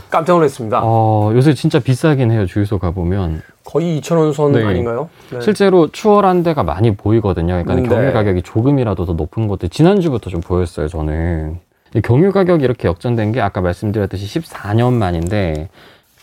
깜짝 0.10 0.34
놀랐습니다. 0.34 0.80
어, 0.84 1.32
요새 1.36 1.54
진짜 1.54 1.78
비싸긴 1.80 2.32
해요. 2.32 2.48
주유소 2.48 2.80
가보면. 2.80 3.44
거의 3.64 4.00
2,000원 4.00 4.34
선 4.34 4.52
네. 4.52 4.64
아닌가요? 4.64 5.10
네. 5.32 5.42
실제로 5.42 5.88
추월한 5.88 6.44
데가 6.44 6.64
많이 6.64 6.96
보이거든요. 6.96 7.64
그러니까 7.64 7.76
음, 7.76 7.84
경유 7.88 8.08
네. 8.08 8.12
가격이 8.12 8.42
조금이라도 8.42 9.06
더 9.06 9.14
높은 9.14 9.48
것들 9.48 9.70
지난주부터 9.70 10.30
좀 10.30 10.42
보였어요. 10.42 10.88
저는 10.88 11.60
경유 12.04 12.32
가격이 12.32 12.64
이렇게 12.64 12.88
역전된 12.88 13.32
게 13.32 13.42
아까 13.42 13.62
말씀드렸듯이 13.62 14.40
14년 14.40 14.94
만인데 14.94 15.70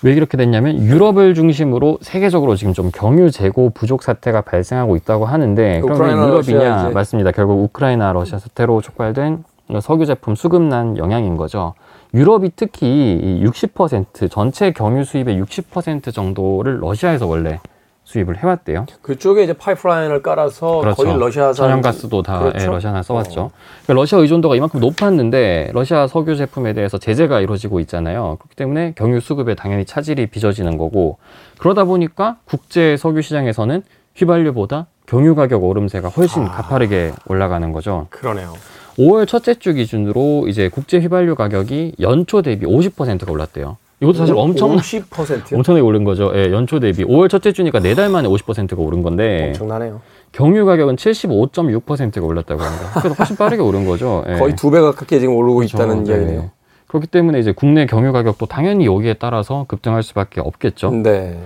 왜 0.02 0.12
이렇게 0.12 0.36
됐냐면 0.36 0.80
유럽을 0.80 1.34
중심으로 1.34 1.98
세계적으로 2.00 2.56
지금 2.56 2.72
좀 2.72 2.90
경유 2.92 3.30
재고 3.30 3.70
부족 3.70 4.02
사태가 4.02 4.42
발생하고 4.42 4.96
있다고 4.96 5.26
하는데 5.26 5.80
그러면 5.82 6.28
유럽이냐 6.28 6.84
이제... 6.84 6.94
맞습니다. 6.94 7.32
결국 7.32 7.62
우크라이나 7.64 8.12
러시아 8.12 8.38
사태로 8.38 8.80
촉발된 8.80 9.44
석유 9.80 10.06
제품 10.06 10.34
수급난 10.34 10.96
영향인 10.96 11.36
거죠. 11.36 11.74
유럽이 12.14 12.50
특히 12.56 13.40
60% 13.44 14.30
전체 14.30 14.72
경유 14.72 15.04
수입의 15.04 15.40
60% 15.42 16.12
정도를 16.12 16.80
러시아에서 16.80 17.26
원래 17.26 17.60
수입을 18.04 18.38
해왔대요. 18.38 18.86
그쪽에 19.02 19.44
이제 19.44 19.52
파이프라인을 19.52 20.22
깔아서 20.22 20.80
그렇죠. 20.80 21.02
거의 21.04 21.16
러시아산 21.16 21.54
천연가스도 21.54 22.22
다 22.22 22.40
그렇죠? 22.40 22.58
예, 22.60 22.66
러시아산 22.66 23.02
써왔죠. 23.04 23.40
어. 23.40 23.50
그러니까 23.84 24.00
러시아 24.00 24.18
의존도가 24.18 24.56
이만큼 24.56 24.80
높았는데 24.80 25.70
러시아 25.72 26.08
석유 26.08 26.34
제품에 26.36 26.72
대해서 26.72 26.98
제재가 26.98 27.40
이루어지고 27.40 27.78
있잖아요. 27.80 28.38
그렇기 28.40 28.56
때문에 28.56 28.94
경유 28.96 29.20
수급에 29.20 29.54
당연히 29.54 29.84
차질이 29.84 30.26
빚어지는 30.26 30.76
거고 30.76 31.18
그러다 31.58 31.84
보니까 31.84 32.38
국제 32.46 32.96
석유 32.96 33.22
시장에서는 33.22 33.82
휘발유보다 34.16 34.86
경유 35.06 35.36
가격 35.36 35.62
오름세가 35.62 36.08
훨씬 36.08 36.44
아. 36.44 36.50
가파르게 36.50 37.12
올라가는 37.26 37.70
거죠. 37.72 38.08
그러네요. 38.10 38.54
5월 38.98 39.26
첫째 39.26 39.54
주 39.54 39.72
기준으로 39.74 40.46
이제 40.48 40.68
국제 40.68 40.98
휘발유 40.98 41.34
가격이 41.34 41.94
연초 42.00 42.42
대비 42.42 42.66
50%가 42.66 43.30
올랐대요. 43.32 43.76
이것도 44.02 44.16
사실 44.16 44.34
엄청 44.36 44.76
50%요? 44.76 45.56
엄청나게 45.56 45.82
오른 45.82 46.04
거죠. 46.04 46.32
예, 46.34 46.50
연초 46.52 46.80
대비 46.80 47.04
5월 47.04 47.28
첫째 47.28 47.52
주니까 47.52 47.80
네 47.80 47.94
달 47.94 48.08
만에 48.08 48.28
50%가 48.28 48.80
오른 48.80 49.02
건데 49.02 49.48
엄청나네요. 49.48 50.00
경유 50.32 50.64
가격은 50.64 50.96
75.6%가 50.96 52.24
올랐다고 52.26 52.62
합니다. 52.62 52.90
그래서 53.00 53.14
훨씬 53.14 53.36
빠르게 53.36 53.62
오른 53.62 53.84
거죠. 53.84 54.24
예. 54.28 54.34
거의 54.34 54.56
두 54.56 54.70
배 54.70 54.80
가깝게 54.80 55.18
지금 55.20 55.34
오르고 55.34 55.56
그렇죠. 55.58 55.76
있다는 55.76 56.04
네. 56.04 56.12
이야기네요. 56.12 56.50
그렇기 56.86 57.06
때문에 57.08 57.38
이제 57.40 57.52
국내 57.52 57.86
경유 57.86 58.12
가격도 58.12 58.46
당연히 58.46 58.86
여기에 58.86 59.14
따라서 59.14 59.64
급등할 59.68 60.02
수밖에 60.02 60.40
없겠죠. 60.40 60.90
네. 60.90 61.38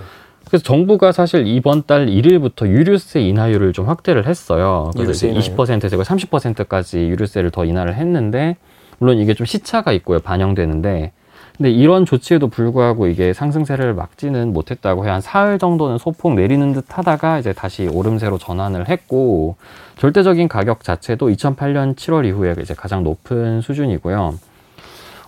그래서 0.54 0.62
정부가 0.62 1.10
사실 1.10 1.48
이번 1.48 1.82
달 1.82 2.06
1일부터 2.06 2.68
유류세 2.68 3.20
인하율을 3.22 3.72
좀 3.72 3.88
확대를 3.88 4.28
했어요. 4.28 4.92
그래서 4.94 5.10
이제 5.10 5.32
20%에서 5.32 5.96
30%까지 5.96 7.08
유류세를 7.08 7.50
더 7.50 7.64
인하를 7.64 7.96
했는데 7.96 8.56
물론 9.00 9.18
이게 9.18 9.34
좀 9.34 9.46
시차가 9.46 9.90
있고요. 9.90 10.20
반영되는데 10.20 11.10
근데 11.56 11.70
이런 11.72 12.06
조치에도 12.06 12.46
불구하고 12.46 13.08
이게 13.08 13.32
상승세를 13.32 13.94
막지는 13.94 14.52
못했다고 14.52 15.04
해요. 15.04 15.14
한 15.14 15.20
사흘 15.20 15.58
정도는 15.58 15.98
소폭 15.98 16.34
내리는 16.34 16.72
듯 16.72 16.84
하다가 16.88 17.40
이제 17.40 17.52
다시 17.52 17.86
오름세로 17.86 18.38
전환을 18.38 18.88
했고, 18.88 19.54
절대적인 19.98 20.48
가격 20.48 20.82
자체도 20.82 21.28
2008년 21.28 21.94
7월 21.94 22.26
이후에 22.26 22.56
이제 22.60 22.74
가장 22.74 23.04
높은 23.04 23.60
수준이고요. 23.60 24.34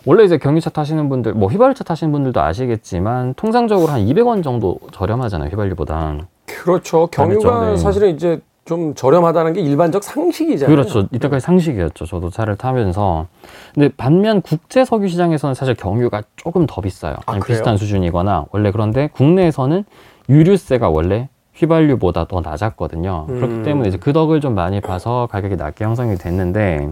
원래 0.07 0.23
이제 0.25 0.39
경유차 0.39 0.71
타시는 0.71 1.09
분들, 1.09 1.35
뭐 1.35 1.49
휘발유차 1.49 1.83
타시는 1.85 2.13
분들도 2.13 2.41
아시겠지만, 2.41 3.35
통상적으로 3.35 3.89
한 3.89 4.07
200원 4.07 4.43
정도 4.43 4.79
저렴하잖아요, 4.93 5.51
휘발유보다. 5.51 6.19
그렇죠. 6.47 7.09
경유가 7.09 7.71
네. 7.71 7.77
사실은 7.77 8.15
이제 8.15 8.41
좀 8.65 8.95
저렴하다는 8.95 9.53
게 9.53 9.61
일반적 9.61 10.03
상식이잖아요. 10.03 10.75
그렇죠. 10.75 11.07
이때까지 11.13 11.45
상식이었죠. 11.45 12.07
저도 12.07 12.31
차를 12.31 12.57
타면서. 12.57 13.27
근데 13.75 13.91
반면 13.97 14.43
국제 14.43 14.85
석유 14.85 15.09
시장에서는 15.09 15.55
사실 15.55 15.75
경유가 15.75 16.23
조금 16.37 16.67
더 16.67 16.81
비싸요. 16.81 17.15
아, 17.27 17.39
비슷한 17.39 17.77
수준이거나 17.77 18.47
원래 18.51 18.73
그런데 18.73 19.09
국내에서는 19.13 19.85
유류세가 20.29 20.89
원래 20.89 21.29
휘발유보다 21.55 22.27
더 22.27 22.41
낮았거든요. 22.41 23.27
음. 23.29 23.35
그렇기 23.37 23.63
때문에 23.63 23.89
이제 23.89 23.99
그 23.99 24.13
덕을 24.13 24.41
좀 24.41 24.55
많이 24.55 24.81
봐서 24.81 25.29
가격이 25.31 25.57
낮게 25.57 25.85
형성이 25.85 26.17
됐는데 26.17 26.91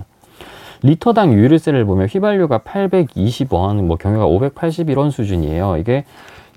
리터당 0.85 1.33
유류세를 1.33 1.87
보면 1.87 2.09
휘발유가 2.09 2.59
820원, 2.59 3.83
뭐 3.83 3.97
경유가 3.97 4.27
581원 4.27 5.11
수준이에요. 5.11 5.79
이게 5.79 6.05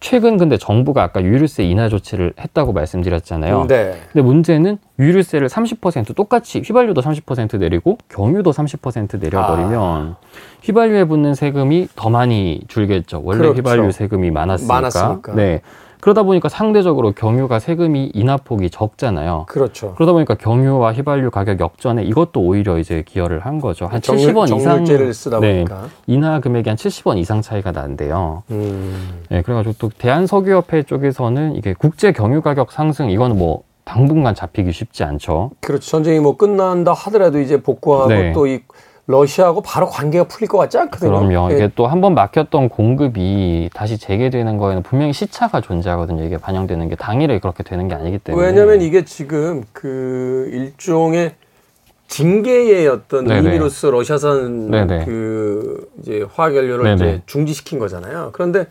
최근 0.01 0.37
근데 0.37 0.57
정부가 0.57 1.01
아까 1.01 1.23
유류세 1.23 1.63
인하 1.63 1.87
조치를 1.87 2.33
했다고 2.37 2.73
말씀드렸잖아요. 2.73 3.65
네. 3.67 3.95
근데 4.11 4.21
문제는 4.21 4.77
유류세를 4.99 5.47
30% 5.47 6.13
똑같이 6.13 6.59
휘발유도 6.59 7.01
30% 7.01 7.57
내리고 7.57 7.97
경유도 8.09 8.51
30% 8.51 9.19
내려버리면 9.19 9.79
아. 9.79 10.15
휘발유에 10.61 11.05
붙는 11.05 11.33
세금이 11.33 11.87
더 11.95 12.09
많이 12.09 12.61
줄겠죠. 12.67 13.21
원래 13.23 13.39
그렇죠. 13.39 13.57
휘발유 13.57 13.91
세금이 13.91 14.29
많았으니까. 14.29 14.73
많았으니까. 14.73 15.35
네. 15.35 15.61
그러다 15.99 16.23
보니까 16.23 16.49
상대적으로 16.49 17.11
경유가 17.11 17.59
세금이 17.59 18.11
인하폭이 18.13 18.69
적잖아요. 18.69 19.45
그렇죠. 19.47 19.93
그러다 19.95 20.13
보니까 20.13 20.35
경유와 20.35 20.93
휘발유 20.93 21.31
가격 21.31 21.59
역전에 21.59 22.03
이것도 22.03 22.41
오히려 22.41 22.77
이제 22.77 23.03
기여를 23.05 23.39
한 23.39 23.59
거죠. 23.59 23.85
한 23.85 24.01
정률, 24.01 24.33
70원 24.33 24.55
이상 24.55 24.83
네, 25.41 25.65
보니까 25.65 25.87
인하 26.05 26.39
금액이 26.39 26.69
한 26.69 26.77
70원 26.77 27.17
이상 27.17 27.41
차이가 27.41 27.71
난대요. 27.71 28.43
음. 28.51 29.23
네, 29.29 29.41
그래가지고 29.41 29.75
또 29.79 29.89
대한석유협회 29.97 30.83
쪽에서는 30.83 31.55
이게 31.55 31.73
국제 31.73 32.11
경유 32.11 32.41
가격 32.41 32.71
상승 32.71 33.09
이거는 33.09 33.37
뭐 33.37 33.63
당분간 33.87 34.35
잡히기 34.35 34.71
쉽지 34.73 35.03
않죠. 35.05 35.51
그렇죠. 35.61 35.89
전쟁이 35.89 36.19
뭐 36.19 36.35
끝난다 36.35 36.93
하더라도 36.93 37.39
이제 37.39 37.61
복구하고 37.61 38.09
네. 38.09 38.33
또이 38.33 38.59
러시아하고 39.07 39.61
바로 39.61 39.87
관계가 39.87 40.25
풀릴 40.25 40.49
것 40.49 40.57
같지 40.57 40.77
않거든요. 40.77 41.11
그럼요. 41.11 41.51
예. 41.51 41.55
이게 41.55 41.71
또한 41.75 42.01
번 42.01 42.13
막혔던 42.13 42.67
공급이 42.69 43.69
다시 43.73 43.97
재개되는 43.97 44.57
거에는 44.57 44.83
분명히 44.83 45.13
시차가 45.13 45.61
존재하거든요. 45.61 46.25
이게 46.25 46.37
반영되는 46.37 46.89
게 46.89 46.95
당일에 46.95 47.39
그렇게 47.39 47.63
되는 47.63 47.87
게 47.87 47.95
아니기 47.95 48.19
때문에. 48.19 48.45
왜냐하면 48.45 48.81
이게 48.81 49.05
지금 49.05 49.63
그 49.71 50.49
일종의 50.51 51.35
징계의 52.07 52.87
어떤 52.89 53.25
네네. 53.25 53.47
의미로서 53.47 53.91
러시아산 53.91 54.71
네네. 54.71 55.05
그 55.05 55.89
이제 55.99 56.25
화학 56.33 56.55
연료를 56.55 56.95
이제 56.95 57.21
중지시킨 57.25 57.79
거잖아요. 57.79 58.31
그런데 58.33 58.67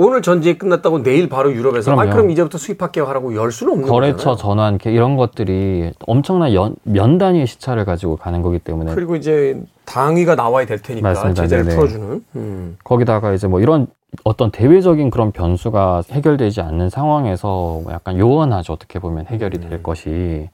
오늘 0.00 0.22
전쟁이 0.22 0.56
끝났다고 0.56 1.02
내일 1.02 1.28
바로 1.28 1.52
유럽에서 1.52 1.90
그럼요. 1.90 2.08
아 2.08 2.12
그럼 2.12 2.30
이제부터 2.30 2.56
수입할게요 2.56 3.04
하라고 3.06 3.34
열 3.34 3.50
수는 3.50 3.72
없는 3.72 3.88
거래처 3.88 4.16
거잖아요. 4.16 4.36
전환 4.36 4.78
이런 4.84 5.16
것들이 5.16 5.92
엄청난 6.06 6.54
연, 6.54 6.76
면 6.84 7.18
단위의 7.18 7.48
시차를 7.48 7.84
가지고 7.84 8.14
가는 8.14 8.40
거기 8.40 8.60
때문에 8.60 8.94
그리고 8.94 9.16
이제 9.16 9.60
당위가 9.86 10.36
나와야 10.36 10.66
될 10.66 10.78
테니까 10.78 11.08
맞습니다. 11.08 11.42
제재를 11.42 11.64
네네. 11.64 11.76
풀어주는 11.76 12.24
음. 12.36 12.76
거기다가 12.84 13.32
이제 13.32 13.48
뭐 13.48 13.60
이런 13.60 13.88
어떤 14.22 14.52
대외적인 14.52 15.10
그런 15.10 15.32
변수가 15.32 16.02
해결되지 16.12 16.60
않는 16.60 16.90
상황에서 16.90 17.82
약간 17.90 18.18
요원하죠 18.18 18.72
어떻게 18.72 19.00
보면 19.00 19.26
해결이 19.26 19.58
될 19.58 19.72
음. 19.72 19.82
것이 19.82 20.48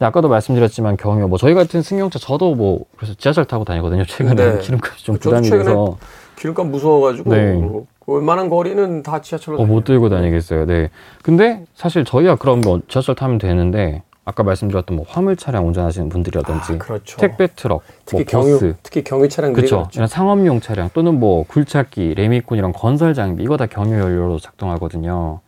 아까도 0.00 0.28
말씀드렸지만 0.28 0.96
경유 0.96 1.28
뭐 1.28 1.38
저희 1.38 1.54
같은 1.54 1.82
승용차 1.82 2.18
저도 2.18 2.56
뭐 2.56 2.84
그래서 2.96 3.14
지하철 3.14 3.44
타고 3.44 3.64
다니거든요 3.64 4.04
최근에 4.04 4.34
네. 4.34 4.58
기름값이 4.58 5.04
좀 5.04 5.16
부담이 5.18 5.48
돼서 5.48 5.96
기름값 6.38 6.66
무서워가지고 6.68 7.34
네. 7.34 7.70
웬만한 8.06 8.48
거리는 8.48 9.02
다 9.02 9.20
지하철로 9.20 9.58
어, 9.58 9.66
못 9.66 9.84
들고 9.84 10.08
다니겠어요. 10.08 10.66
네. 10.66 10.88
근데 11.22 11.64
사실 11.74 12.04
저희가 12.04 12.36
그럼 12.36 12.60
뭐 12.60 12.80
지하철 12.88 13.14
타면 13.14 13.38
되는데 13.38 14.02
아까 14.24 14.42
말씀드렸던 14.42 14.96
뭐 14.96 15.06
화물 15.08 15.36
차량 15.36 15.66
운전하시는 15.66 16.08
분들이라든지 16.10 16.74
아, 16.74 16.78
그렇죠. 16.78 17.18
택배 17.18 17.48
트럭, 17.54 17.82
특히 18.04 18.24
뭐 18.24 18.42
경유, 18.42 18.52
버스, 18.52 18.76
특히 18.82 19.02
경유 19.02 19.28
차량들이 19.28 19.66
그렇죠. 19.66 19.76
그렇죠. 19.84 19.98
이런 19.98 20.06
상업용 20.06 20.60
차량 20.60 20.90
또는 20.92 21.18
뭐 21.18 21.44
굴착기, 21.48 22.14
레미콘 22.14 22.58
이런 22.58 22.72
건설 22.72 23.14
장비 23.14 23.42
이거 23.42 23.56
다 23.56 23.66
경유 23.66 23.98
연료로 23.98 24.38
작동하거든요. 24.38 25.40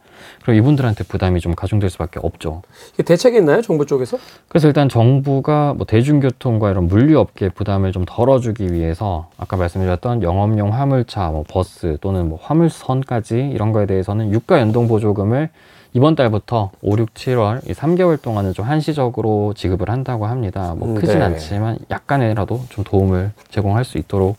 그럼 0.43 0.57
이분들한테 0.57 1.05
부담이 1.05 1.41
좀 1.41 1.55
가중될 1.55 1.91
수밖에 1.91 2.21
없죠. 2.23 2.63
이게 2.95 3.03
대책이 3.03 3.39
있나요, 3.39 3.63
정부 3.63 3.87
쪽에서? 3.87 4.19
그래서 4.49 4.69
일단 4.69 4.89
정부가 4.89 5.75
뭐 5.77 5.87
대중교통과 5.87 6.71
이런 6.71 6.87
물류업계 6.87 7.51
부담을 7.51 7.93
좀 7.93 8.05
덜어주기 8.07 8.73
위해서 8.73 9.29
아까 9.37 9.57
말씀드렸던 9.57 10.23
영업용 10.23 10.73
화물차, 10.73 11.29
뭐 11.31 11.45
버스 11.49 11.97
또는 12.01 12.29
뭐 12.29 12.39
화물선까지 12.41 13.51
이런 13.55 13.73
거에 13.73 13.87
대해서는 13.87 14.33
유가 14.33 14.61
연동 14.61 14.89
보조금을 14.89 15.51
이번 15.93 16.15
달부터 16.15 16.71
5, 16.83 16.99
6, 16.99 17.15
7월 17.15 17.69
이 17.69 17.73
3개월 17.73 18.21
동안은 18.21 18.53
좀 18.53 18.65
한시적으로 18.65 19.55
지급을 19.57 19.91
한다고 19.91 20.27
합니다. 20.27 20.75
뭐 20.77 20.95
크진 20.95 21.19
네. 21.19 21.25
않지만 21.25 21.79
약간이라도 21.91 22.63
좀 22.69 22.85
도움을 22.85 23.33
제공할 23.51 23.85
수 23.85 23.99
있도록 23.99 24.37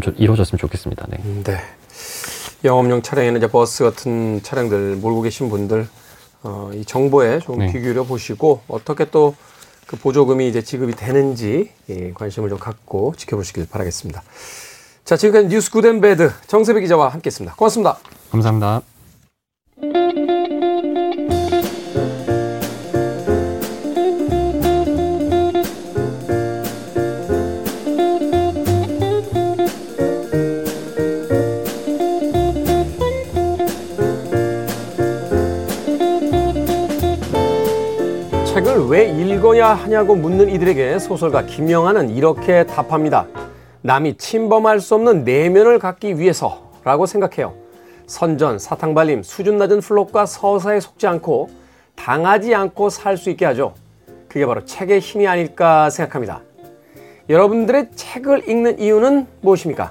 좀 0.00 0.14
이루어졌으면 0.16 0.58
좋겠습니다. 0.58 1.06
네. 1.10 1.18
네. 1.44 1.58
영업용 2.64 3.02
차량에는 3.02 3.38
이제 3.38 3.50
버스 3.50 3.84
같은 3.84 4.42
차량들 4.42 4.96
몰고 4.96 5.22
계신 5.22 5.48
분들 5.48 5.88
어, 6.42 6.70
이 6.74 6.84
정보에 6.84 7.40
좀 7.40 7.58
네. 7.58 7.72
귀 7.72 7.80
기울여 7.80 8.04
보시고 8.04 8.62
어떻게 8.68 9.04
또 9.06 9.34
그 9.88 9.96
보조금이 9.96 10.46
이제 10.46 10.62
지급이 10.62 10.94
되는지 10.94 11.72
예, 11.88 12.12
관심을 12.12 12.50
좀 12.50 12.58
갖고 12.58 13.14
지켜보시길 13.16 13.68
바라겠습니다. 13.70 14.22
자, 15.04 15.16
지금까지 15.16 15.48
뉴스 15.48 15.70
Good 15.70 15.94
and 15.94 16.12
Bad 16.12 16.30
정세배 16.46 16.82
기자와 16.82 17.08
함께했습니다. 17.08 17.56
고맙습니다. 17.56 17.98
감사합니다. 18.30 18.82
왜 39.58 39.60
읽어야 39.60 39.74
하냐고 39.74 40.14
묻는 40.14 40.48
이들에게 40.50 41.00
소설가 41.00 41.42
김영하는 41.42 42.10
이렇게 42.10 42.64
답합니다. 42.64 43.26
남이 43.82 44.16
침범할 44.16 44.78
수 44.80 44.94
없는 44.94 45.24
내면을 45.24 45.80
갖기 45.80 46.16
위해서라고 46.20 47.06
생각해요. 47.06 47.54
선전, 48.06 48.60
사탕발림, 48.60 49.24
수준 49.24 49.58
낮은 49.58 49.80
플롯과 49.80 50.26
서사에 50.26 50.78
속지 50.78 51.08
않고 51.08 51.50
당하지 51.96 52.54
않고 52.54 52.88
살 52.88 53.16
수 53.16 53.30
있게 53.30 53.46
하죠. 53.46 53.74
그게 54.28 54.46
바로 54.46 54.64
책의 54.64 55.00
힘이 55.00 55.26
아닐까 55.26 55.90
생각합니다. 55.90 56.40
여러분들의 57.28 57.88
책을 57.96 58.48
읽는 58.48 58.78
이유는 58.78 59.26
무엇입니까? 59.40 59.90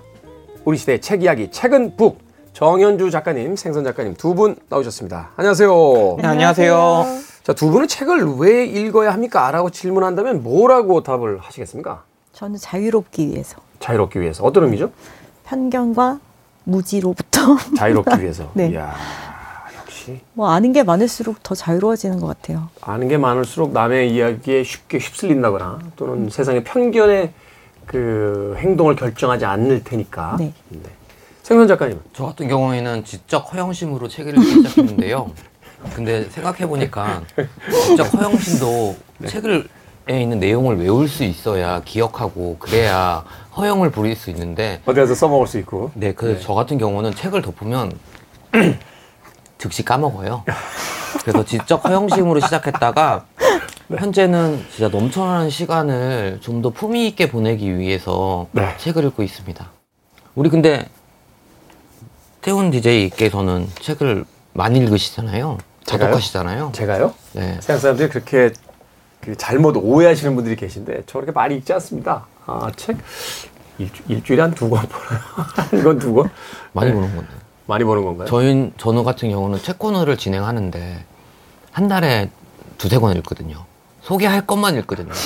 우리 0.63 0.77
시대의 0.77 1.01
책 1.01 1.23
이야기, 1.23 1.51
책은 1.51 1.97
북. 1.97 2.19
정현주 2.53 3.11
작가님, 3.11 3.57
생선 3.57 3.83
작가님 3.83 4.15
두 4.15 4.33
분 4.33 4.55
나오셨습니다. 4.69 5.31
안녕하세요. 5.35 6.15
네, 6.21 6.27
안녕하세요. 6.27 7.26
자, 7.47 7.53
두 7.53 7.71
분은 7.71 7.87
책을 7.87 8.25
왜 8.39 8.65
읽어야 8.65 9.13
합니까? 9.13 9.49
라고 9.51 9.69
질문한다면 9.69 10.43
뭐라고 10.43 11.01
답을 11.01 11.39
하시겠습니까? 11.39 12.03
저는 12.33 12.57
자유롭기 12.59 13.29
위해서. 13.29 13.61
자유롭기 13.79 14.19
위해서. 14.19 14.43
어떤 14.43 14.65
의미죠? 14.65 14.91
편견과 15.45 16.19
무지로부터. 16.65 17.55
자유롭기 17.77 18.19
위해서. 18.19 18.51
네. 18.53 18.71
이야, 18.71 18.93
역시. 19.79 20.19
뭐 20.33 20.49
아는 20.49 20.73
게 20.73 20.83
많을수록 20.83 21.41
더 21.41 21.55
자유로워지는 21.55 22.19
것 22.19 22.27
같아요. 22.27 22.67
아는 22.81 23.07
게 23.07 23.17
많을수록 23.17 23.71
남의 23.71 24.13
이야기에 24.13 24.63
쉽게 24.63 24.97
휩쓸린다거나 24.97 25.79
또는 25.95 26.29
세상의 26.29 26.65
편견의 26.65 27.31
그 27.85 28.57
행동을 28.59 28.97
결정하지 28.97 29.45
않을 29.45 29.85
테니까. 29.85 30.35
네. 30.37 30.51
생선 31.43 31.65
작가님. 31.69 32.01
저 32.11 32.25
같은 32.25 32.49
경우에는 32.49 33.05
지적 33.05 33.53
허영심으로 33.53 34.09
책을 34.09 34.37
읽기 34.37 34.67
시작했는데요. 34.67 35.31
근데 35.95 36.23
생각해보니까 36.29 37.21
지적 37.87 38.13
허영심도 38.13 38.95
책을 39.27 39.67
에 40.09 40.21
있는 40.21 40.39
내용을 40.39 40.79
외울 40.79 41.09
수 41.09 41.25
있어야 41.25 41.81
기억하고 41.83 42.55
그래야 42.59 43.25
허영을 43.57 43.91
부릴 43.91 44.15
수 44.15 44.29
있는데 44.29 44.79
어디 44.85 45.01
가서 45.01 45.13
써먹을 45.13 45.47
수 45.47 45.57
있고. 45.59 45.91
네, 45.95 46.13
그저 46.13 46.53
같은 46.53 46.77
경우는 46.77 47.13
책을 47.13 47.41
덮으면 47.41 47.91
즉시 49.57 49.83
까먹어요. 49.83 50.45
그래서 51.23 51.43
지적 51.43 51.83
허영심으로 51.83 52.39
시작했다가 52.39 53.25
현재는 53.97 54.65
진짜 54.71 54.87
넘쳐나는 54.89 55.49
시간을 55.49 56.39
좀 56.41 56.61
더 56.61 56.69
품위 56.69 57.07
있게 57.07 57.29
보내기 57.29 57.77
위해서 57.77 58.47
네. 58.53 58.75
책을 58.77 59.03
읽고 59.05 59.23
있습니다. 59.23 59.69
우리 60.35 60.49
근데 60.49 60.87
태훈 62.41 62.71
DJ께서는 62.71 63.67
책을 63.81 64.23
많이 64.57 64.79
읽으시잖아요. 64.79 65.59
자독하시잖아요. 65.85 66.71
제가요? 66.73 67.13
네. 67.33 67.53
세상 67.61 67.77
사람들이 67.77 68.09
그렇게 68.09 68.51
그 69.21 69.35
잘못 69.37 69.77
오해하시는 69.77 70.33
분들이 70.35 70.55
계신데 70.55 71.03
저 71.05 71.19
그렇게 71.19 71.31
많이 71.31 71.55
읽지 71.57 71.71
않습니다. 71.73 72.25
아, 72.47 72.71
책 72.75 72.97
일주, 73.77 74.01
일주일에 74.07 74.41
한 74.41 74.51
두 74.55 74.67
권 74.69 74.81
보나요? 74.87 75.19
한 75.69 75.83
권, 75.83 75.99
두 75.99 76.11
권? 76.13 76.29
많이 76.73 76.89
네. 76.89 76.95
보는 76.95 77.15
건데. 77.15 77.31
많이 77.67 77.83
보는 77.83 78.03
건가요? 78.03 78.27
저희 78.27 78.71
전우 78.77 79.03
같은 79.03 79.29
경우는 79.29 79.59
책 79.61 79.77
코너를 79.77 80.17
진행하는데 80.17 81.05
한 81.71 81.87
달에 81.87 82.31
두세 82.79 82.97
권 82.97 83.15
읽거든요. 83.17 83.63
소개할 84.01 84.47
것만 84.47 84.75
읽거든요. 84.77 85.11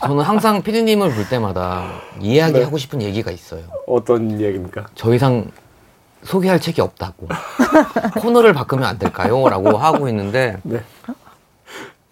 저는 0.00 0.24
항상 0.24 0.62
피디님을 0.62 1.12
볼 1.14 1.28
때마다 1.28 1.90
이야기하고 2.20 2.78
싶은 2.78 3.02
얘기가 3.02 3.30
있어요. 3.30 3.64
어떤 3.86 4.40
얘기입니까? 4.40 4.86
저 4.94 5.12
이상 5.14 5.50
소개할 6.24 6.60
책이 6.60 6.80
없다고. 6.80 7.28
코너를 8.20 8.52
바꾸면 8.52 8.84
안 8.84 8.98
될까요? 8.98 9.48
라고 9.48 9.76
하고 9.76 10.08
있는데 10.08 10.58
네. 10.62 10.80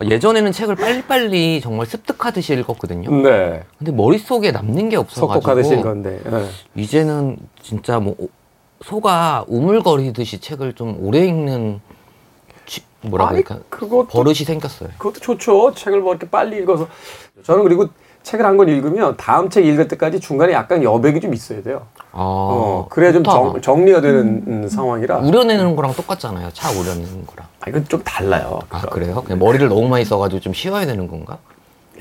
예전에는 0.02 0.52
책을 0.52 0.76
빨리빨리 0.76 1.60
정말 1.60 1.86
습득하듯이 1.86 2.52
읽었거든요. 2.54 3.10
네. 3.22 3.64
근데 3.78 3.90
머릿속에 3.92 4.52
남는 4.52 4.88
게 4.90 4.96
없어가지고 4.96 5.82
건데. 5.82 6.20
네. 6.24 6.48
이제는 6.76 7.36
진짜 7.62 7.98
뭐 7.98 8.14
오- 8.18 8.28
소가 8.84 9.44
우물거리듯이 9.48 10.40
책을 10.40 10.74
좀 10.74 10.96
오래 11.04 11.26
읽는 11.26 11.80
취- 12.64 12.84
뭐라고 13.00 13.34
할까 13.34 13.58
그것도 13.70 14.06
버릇이 14.06 14.36
생겼어요. 14.36 14.90
그것도 14.98 15.18
좋죠. 15.20 15.74
책을 15.74 16.00
뭐 16.00 16.12
이렇게 16.14 16.28
빨리 16.30 16.58
읽어서. 16.58 16.86
저는 17.42 17.64
그리고 17.64 17.88
책을 18.22 18.44
한 18.44 18.56
권 18.58 18.68
읽으면 18.68 19.16
다음 19.16 19.48
책 19.48 19.64
읽을 19.64 19.88
때까지 19.88 20.20
중간에 20.20 20.52
약간 20.52 20.82
여백이 20.82 21.20
좀 21.20 21.32
있어야 21.32 21.62
돼요. 21.62 21.86
아, 22.12 22.18
어, 22.20 22.86
그래야 22.90 23.12
좀 23.12 23.22
좋다. 23.24 23.36
정, 23.36 23.60
정리가 23.60 24.00
되는 24.00 24.42
음, 24.46 24.68
상황이라. 24.68 25.18
우려내는 25.18 25.76
거랑 25.76 25.94
똑같잖아요. 25.94 26.50
차 26.52 26.70
우려내는 26.70 27.26
거랑. 27.26 27.46
아, 27.60 27.64
이건 27.70 27.84
좀 27.86 28.02
달라요. 28.04 28.58
아 28.70 28.80
그래요? 28.82 29.22
그냥 29.24 29.38
머리를 29.38 29.66
너무 29.68 29.88
많이 29.88 30.04
써가지고 30.04 30.40
좀 30.40 30.52
쉬어야 30.52 30.84
되는 30.86 31.06
건가? 31.08 31.38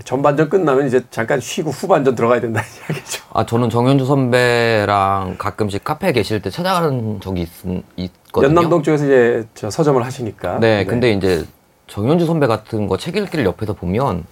전반전 0.03 0.49
끝나면 0.49 0.85
이제 0.87 1.03
잠깐 1.09 1.39
쉬고 1.39 1.71
후반전 1.71 2.13
들어가야 2.15 2.39
된다는 2.41 2.67
이야기죠. 2.89 3.23
아 3.33 3.45
저는 3.45 3.69
정현주 3.69 4.05
선배랑 4.05 5.35
가끔씩 5.37 5.83
카페 5.83 6.11
계실 6.11 6.41
때 6.41 6.49
찾아가는 6.49 7.19
적이 7.21 7.41
있, 7.43 7.49
있거든요. 7.95 8.49
연남동 8.49 8.83
쪽에서 8.83 9.05
이제 9.05 9.47
저 9.55 9.69
서점을 9.69 10.03
하시니까. 10.03 10.59
네, 10.59 10.85
근데 10.85 11.11
이제 11.13 11.45
정현주 11.87 12.25
선배 12.25 12.47
같은 12.47 12.87
거 12.87 12.97
책 12.97 13.15
읽기를 13.15 13.45
옆에서 13.45 13.73
보면 13.73 14.25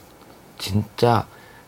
진짜 0.58 1.26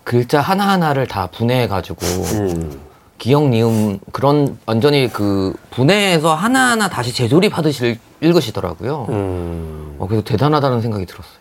글자 0.08 0.40
하나 0.40 0.70
하나를 0.70 1.06
다 1.06 1.28
분해해가지고 1.28 1.98
음. 2.06 2.80
기억 3.18 3.50
니음 3.50 4.00
그런 4.14 4.58
완전히 4.66 5.12
그 5.12 5.54
분해해서 5.72 6.34
하나 6.34 6.72
하나 6.72 6.88
다시 6.88 7.14
재조립하듯이 7.14 7.88
읽- 7.88 8.00
읽으시더라고요. 8.22 9.08
음. 9.10 9.96
어, 10.00 10.08
그래서 10.08 10.24
대단하다는 10.24 10.82
생각이 10.82 11.06
들었어요. 11.06 11.34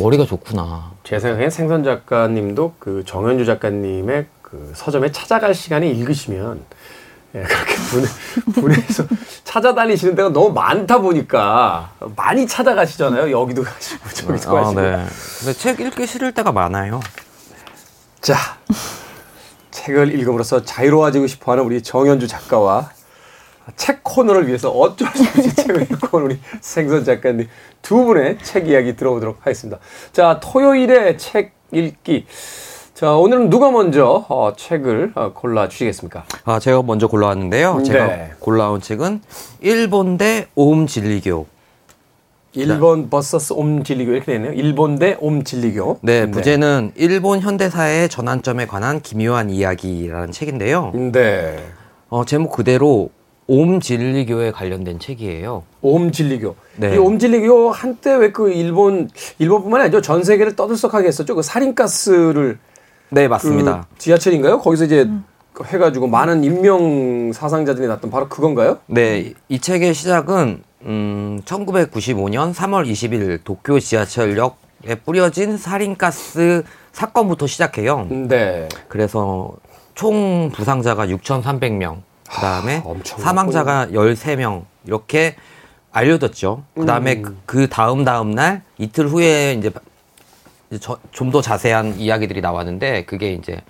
머리가 0.00 0.24
좋구나. 0.24 0.92
제 1.04 1.18
생각엔 1.20 1.50
생선 1.50 1.84
작가님도 1.84 2.76
그 2.78 3.02
정현주 3.06 3.44
작가님의 3.44 4.24
그 4.40 4.72
서점에 4.74 5.12
찾아갈 5.12 5.54
시간에 5.54 5.86
읽으시면 5.90 6.62
예, 7.34 7.42
그렇게 7.42 7.74
분해, 7.74 8.06
분해해서 8.54 9.04
찾아다니시는 9.44 10.14
데가 10.14 10.30
너무 10.30 10.50
많다 10.54 10.96
보니까 10.98 11.90
많이 12.16 12.46
찾아가시잖아요. 12.46 13.30
여기도 13.38 13.64
가시고 13.64 14.08
저기도 14.08 14.54
가시고. 14.54 14.80
네. 14.80 15.04
근데 15.40 15.52
책 15.52 15.78
읽기 15.80 16.06
싫을 16.06 16.32
때가 16.32 16.52
많아요. 16.52 17.00
자, 18.24 18.36
책을 19.70 20.18
읽음으로써 20.18 20.64
자유로워지고 20.64 21.26
싶어하는 21.26 21.62
우리 21.62 21.82
정현주 21.82 22.26
작가와 22.26 22.88
책 23.76 24.02
코너를 24.02 24.46
위해서 24.46 24.70
어쩔 24.70 25.08
수 25.14 25.24
없이 25.24 25.52
책을 25.54 25.82
읽고 25.82 26.16
온 26.16 26.22
우리 26.22 26.40
생선 26.62 27.04
작가님 27.04 27.50
두 27.82 28.02
분의 28.06 28.38
책 28.42 28.66
이야기 28.68 28.96
들어보도록 28.96 29.40
하겠습니다. 29.42 29.78
자, 30.14 30.40
토요일에 30.42 31.18
책 31.18 31.52
읽기. 31.70 32.24
자, 32.94 33.12
오늘은 33.14 33.50
누가 33.50 33.70
먼저 33.70 34.24
어, 34.30 34.54
책을 34.56 35.12
어, 35.16 35.32
골라 35.34 35.68
주시겠습니까? 35.68 36.24
아, 36.46 36.58
제가 36.58 36.80
먼저 36.80 37.06
골라왔는데요. 37.08 37.82
제가 37.84 38.06
네. 38.06 38.32
골라온 38.38 38.80
책은 38.80 39.20
일본 39.60 40.16
대 40.16 40.46
옴 40.54 40.86
진리교. 40.86 41.53
일본 42.54 43.10
versus 43.10 43.52
옴 43.52 43.82
진리교 43.82 44.12
이렇게 44.12 44.32
되네요. 44.32 44.52
일본 44.52 44.98
대 44.98 45.16
옴 45.20 45.42
진리교. 45.44 45.98
네, 46.02 46.30
부제는 46.30 46.92
일본 46.96 47.40
현대사의 47.40 48.08
전환점에 48.08 48.66
관한 48.66 49.00
기묘한 49.00 49.50
이야기라는 49.50 50.30
책인데요. 50.32 50.92
네. 51.12 51.58
어, 52.08 52.24
제목 52.24 52.52
그대로 52.52 53.10
옴 53.46 53.80
진리교에 53.80 54.52
관련된 54.52 54.98
책이에요. 55.00 55.64
옴 55.82 56.12
진리교. 56.12 56.54
네. 56.76 56.94
이 56.94 56.98
옴 56.98 57.18
진리교 57.18 57.70
한때 57.72 58.14
왜 58.14 58.30
그 58.32 58.50
일본 58.50 59.10
일본뿐만이 59.38 59.82
아니죠 59.84 60.00
전 60.00 60.22
세계를 60.24 60.56
떠들썩하게 60.56 61.08
했었죠. 61.08 61.34
그 61.34 61.42
살인가스를 61.42 62.58
네, 63.10 63.28
맞습니다. 63.28 63.86
그 63.92 63.98
지하철인가요? 63.98 64.60
거기서 64.60 64.84
이제 64.86 65.08
해가지고 65.66 66.06
많은 66.08 66.42
인명 66.42 67.32
사상자들이 67.32 67.86
났던 67.86 68.10
바로 68.10 68.28
그건가요? 68.28 68.78
네, 68.86 69.34
이 69.48 69.58
책의 69.60 69.94
시작은 69.94 70.62
음, 70.84 71.40
1995년 71.44 72.52
3월 72.54 72.88
20일 72.90 73.42
도쿄 73.44 73.78
지하철역에 73.80 74.96
뿌려진 75.04 75.56
살인가스 75.56 76.64
사건부터 76.92 77.46
시작해요. 77.46 78.06
네. 78.10 78.68
그래서 78.88 79.52
총 79.94 80.50
부상자가 80.52 81.06
6,300명, 81.06 82.02
그 82.28 82.40
다음에. 82.40 82.82
사망자가 83.04 83.88
13명, 83.92 84.64
이렇게 84.86 85.36
알려졌죠. 85.92 86.64
그 86.74 86.84
다음에 86.86 87.22
음. 87.24 87.40
그 87.46 87.68
다음 87.68 88.04
다음 88.04 88.32
날 88.32 88.62
이틀 88.78 89.08
후에 89.08 89.54
이제 89.54 89.70
좀 91.12 91.30
더 91.30 91.40
자세한 91.40 92.00
이야기들이 92.00 92.40
나왔는데 92.40 93.04
그게 93.04 93.32
이제 93.32 93.60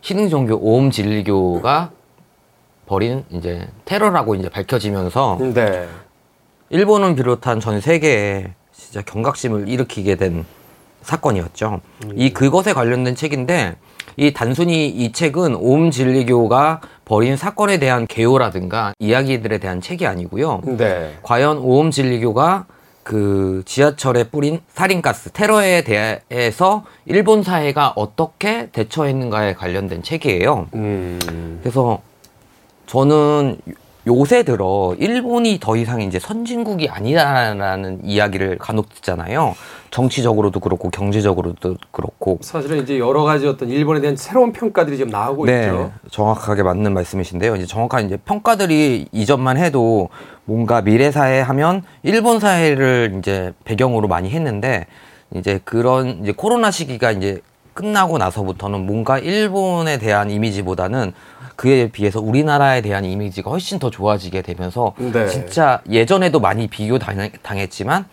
신흥 0.00 0.30
종교 0.30 0.56
오음 0.56 0.90
진리교가 0.90 1.90
벌인 2.86 3.24
이제 3.30 3.68
테러라고 3.84 4.34
이제 4.34 4.48
밝혀지면서 4.48 5.38
네. 5.52 5.86
일본은 6.70 7.14
비롯한 7.14 7.60
전 7.60 7.80
세계에 7.80 8.52
진짜 8.72 9.02
경각심을 9.02 9.68
일으키게 9.68 10.16
된 10.16 10.44
사건이었죠. 11.02 11.80
이 12.14 12.32
그것에 12.32 12.72
관련된 12.72 13.14
책인데 13.14 13.76
이 14.16 14.32
단순히 14.32 14.88
이 14.88 15.12
책은 15.12 15.54
오음 15.54 15.90
진리교가 15.90 16.80
벌인 17.04 17.36
사건에 17.36 17.78
대한 17.78 18.06
개요라든가 18.06 18.92
이야기들에 18.98 19.58
대한 19.58 19.80
책이 19.80 20.06
아니고요. 20.06 20.62
네. 20.76 21.14
과연 21.22 21.58
오음 21.58 21.90
진리교가 21.90 22.66
그 23.02 23.62
지하철에 23.64 24.24
뿌린 24.24 24.60
살인가스 24.74 25.30
테러에 25.30 25.82
대해서 25.82 26.84
일본 27.06 27.42
사회가 27.42 27.94
어떻게 27.96 28.68
대처했는가에 28.70 29.54
관련된 29.54 30.02
책이에요. 30.02 30.66
음. 30.74 31.60
그래서 31.62 32.02
저는 32.86 33.56
요새 34.08 34.42
들어 34.42 34.96
일본이 34.98 35.58
더 35.60 35.76
이상 35.76 36.00
이제 36.00 36.18
선진국이 36.18 36.88
아니다라는 36.88 38.00
이야기를 38.02 38.56
간혹 38.58 38.88
듣잖아요. 38.94 39.54
정치적으로도 39.90 40.60
그렇고 40.60 40.90
경제적으로도 40.90 41.76
그렇고. 41.90 42.38
사실은 42.40 42.82
이제 42.82 42.98
여러 42.98 43.22
가지 43.22 43.46
어떤 43.46 43.68
일본에 43.68 44.00
대한 44.00 44.16
새로운 44.16 44.52
평가들이 44.52 44.96
지금 44.96 45.10
나오고 45.10 45.46
있죠. 45.46 45.92
정확하게 46.10 46.62
맞는 46.62 46.94
말씀이신데요. 46.94 47.56
이제 47.56 47.66
정확한 47.66 48.06
이제 48.06 48.16
평가들이 48.16 49.08
이전만 49.12 49.58
해도 49.58 50.08
뭔가 50.44 50.80
미래 50.80 51.10
사회 51.10 51.40
하면 51.40 51.82
일본 52.02 52.40
사회를 52.40 53.16
이제 53.18 53.52
배경으로 53.64 54.08
많이 54.08 54.30
했는데 54.30 54.86
이제 55.34 55.60
그런 55.64 56.22
이제 56.22 56.32
코로나 56.32 56.70
시기가 56.70 57.12
이제 57.12 57.40
끝나고 57.74 58.18
나서부터는 58.18 58.86
뭔가 58.86 59.18
일본에 59.18 59.98
대한 59.98 60.30
이미지보다는 60.30 61.12
그에 61.58 61.88
비해서 61.90 62.20
우리나라에 62.20 62.82
대한 62.82 63.04
이미지가 63.04 63.50
훨씬 63.50 63.80
더 63.80 63.90
좋아지게 63.90 64.42
되면서 64.42 64.94
네. 64.96 65.26
진짜 65.26 65.80
예전에도 65.90 66.38
많이 66.38 66.68
비교 66.68 67.00
당- 67.00 67.30
당했지만 67.42 68.04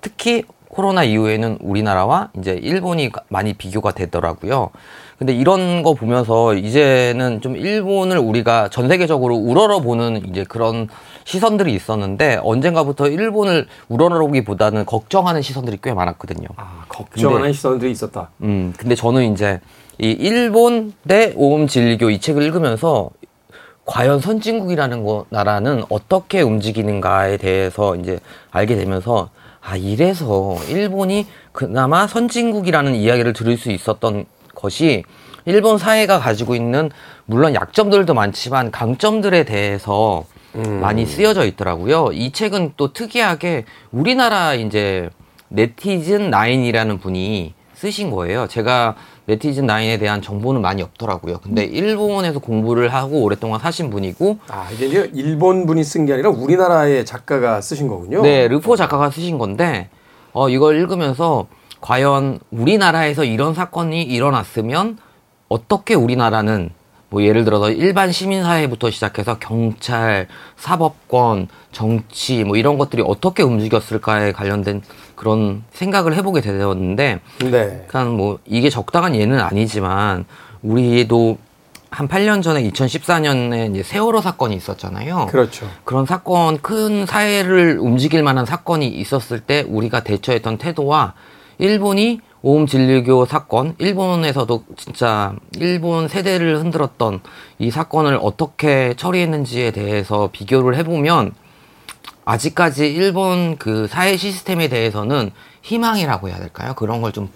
특히 0.00 0.44
코로나 0.68 1.04
이후에는 1.04 1.58
우리나라와 1.60 2.30
이제 2.38 2.52
일본이 2.62 3.12
가- 3.12 3.20
많이 3.28 3.52
비교가 3.52 3.92
되더라고요. 3.92 4.70
근데 5.18 5.34
이런 5.34 5.82
거 5.82 5.92
보면서 5.92 6.54
이제는 6.54 7.42
좀 7.42 7.56
일본을 7.56 8.16
우리가 8.16 8.70
전 8.70 8.88
세계적으로 8.88 9.36
우러러 9.36 9.80
보는 9.80 10.26
이제 10.30 10.42
그런 10.44 10.88
시선들이 11.24 11.74
있었는데 11.74 12.40
언젠가부터 12.42 13.08
일본을 13.08 13.66
우러러 13.90 14.18
보기보다는 14.20 14.86
걱정하는 14.86 15.42
시선들이 15.42 15.78
꽤 15.82 15.92
많았거든요. 15.92 16.48
아, 16.56 16.86
걱정하는 16.88 17.42
근데- 17.42 17.52
시선들이 17.52 17.90
있었다. 17.92 18.30
음, 18.42 18.72
근데 18.78 18.94
저는 18.94 19.30
이제 19.34 19.60
이 19.98 20.10
일본 20.10 20.92
대 21.06 21.32
오음 21.36 21.66
진리교 21.66 22.10
이 22.10 22.18
책을 22.20 22.42
읽으면서 22.42 23.10
과연 23.84 24.20
선진국이라는 24.20 25.04
거 25.04 25.26
나라는 25.28 25.84
어떻게 25.88 26.40
움직이는가에 26.40 27.36
대해서 27.36 27.96
이제 27.96 28.18
알게 28.50 28.76
되면서 28.76 29.30
아 29.60 29.76
이래서 29.76 30.56
일본이 30.68 31.26
그나마 31.52 32.06
선진국이라는 32.06 32.94
이야기를 32.94 33.32
들을 33.34 33.56
수 33.56 33.70
있었던 33.70 34.24
것이 34.54 35.04
일본 35.44 35.78
사회가 35.78 36.18
가지고 36.18 36.54
있는 36.54 36.90
물론 37.26 37.54
약점들도 37.54 38.14
많지만 38.14 38.70
강점들에 38.70 39.44
대해서 39.44 40.24
많이 40.80 41.04
쓰여져 41.04 41.44
있더라고요. 41.46 42.10
이 42.12 42.30
책은 42.30 42.74
또 42.76 42.92
특이하게 42.92 43.64
우리나라 43.90 44.54
이제 44.54 45.10
네티즌 45.48 46.30
나인이라는 46.30 46.98
분이 46.98 47.54
쓰신 47.74 48.10
거예요. 48.10 48.46
제가 48.46 48.94
네티즌 49.26 49.66
나인에 49.66 49.98
대한 49.98 50.20
정보는 50.20 50.60
많이 50.60 50.82
없더라고요. 50.82 51.38
근데 51.42 51.64
일본에서 51.64 52.40
공부를 52.40 52.92
하고 52.92 53.22
오랫동안 53.22 53.58
사신 53.60 53.88
분이고 53.90 54.38
아, 54.48 54.68
이게 54.72 54.86
이제 54.86 55.10
일본 55.14 55.64
분이 55.66 55.82
쓴 55.82 56.04
게 56.06 56.12
아니라 56.12 56.28
우리나라의 56.30 57.06
작가가 57.06 57.60
쓰신 57.60 57.88
거군요. 57.88 58.20
네, 58.22 58.48
르포 58.48 58.76
작가가 58.76 59.10
쓰신 59.10 59.38
건데, 59.38 59.88
어, 60.32 60.48
이걸 60.50 60.76
읽으면서 60.78 61.46
과연 61.80 62.40
우리나라에서 62.50 63.24
이런 63.24 63.54
사건이 63.54 64.02
일어났으면 64.02 64.98
어떻게 65.48 65.94
우리나라는 65.94 66.70
뭐 67.14 67.22
예를 67.22 67.44
들어서 67.44 67.70
일반 67.70 68.10
시민사회부터 68.10 68.90
시작해서 68.90 69.38
경찰, 69.38 70.26
사법권, 70.56 71.46
정치 71.70 72.42
뭐 72.42 72.56
이런 72.56 72.76
것들이 72.76 73.04
어떻게 73.06 73.44
움직였을까에 73.44 74.32
관련된 74.32 74.82
그런 75.14 75.62
생각을 75.70 76.16
해보게 76.16 76.40
되었는데, 76.40 77.20
네. 77.38 77.84
그러니까 77.86 78.04
뭐 78.06 78.40
이게 78.44 78.68
적당한 78.68 79.14
예는 79.14 79.38
아니지만 79.38 80.24
우리도 80.62 81.38
한 81.88 82.08
8년 82.08 82.42
전에 82.42 82.68
2014년에 82.68 83.70
이제 83.70 83.84
세월호 83.84 84.20
사건이 84.20 84.56
있었잖아요. 84.56 85.28
그렇죠. 85.30 85.70
그런 85.84 86.06
사건, 86.06 86.58
큰 86.60 87.06
사회를 87.06 87.78
움직일 87.78 88.24
만한 88.24 88.44
사건이 88.44 88.88
있었을 88.88 89.38
때 89.38 89.64
우리가 89.68 90.02
대처했던 90.02 90.58
태도와 90.58 91.14
일본이 91.58 92.20
오음 92.46 92.66
진리교 92.66 93.24
사건, 93.24 93.74
일본에서도 93.78 94.64
진짜 94.76 95.34
일본 95.56 96.08
세대를 96.08 96.58
흔들었던 96.58 97.20
이 97.58 97.70
사건을 97.70 98.18
어떻게 98.20 98.92
처리했는지에 98.98 99.70
대해서 99.70 100.28
비교를 100.30 100.76
해보면 100.76 101.32
아직까지 102.26 102.92
일본 102.92 103.56
그 103.56 103.86
사회 103.86 104.18
시스템에 104.18 104.68
대해서는 104.68 105.30
희망이라고 105.62 106.28
해야 106.28 106.38
될까요? 106.38 106.74
그런 106.76 107.00
걸 107.00 107.12
좀 107.12 107.30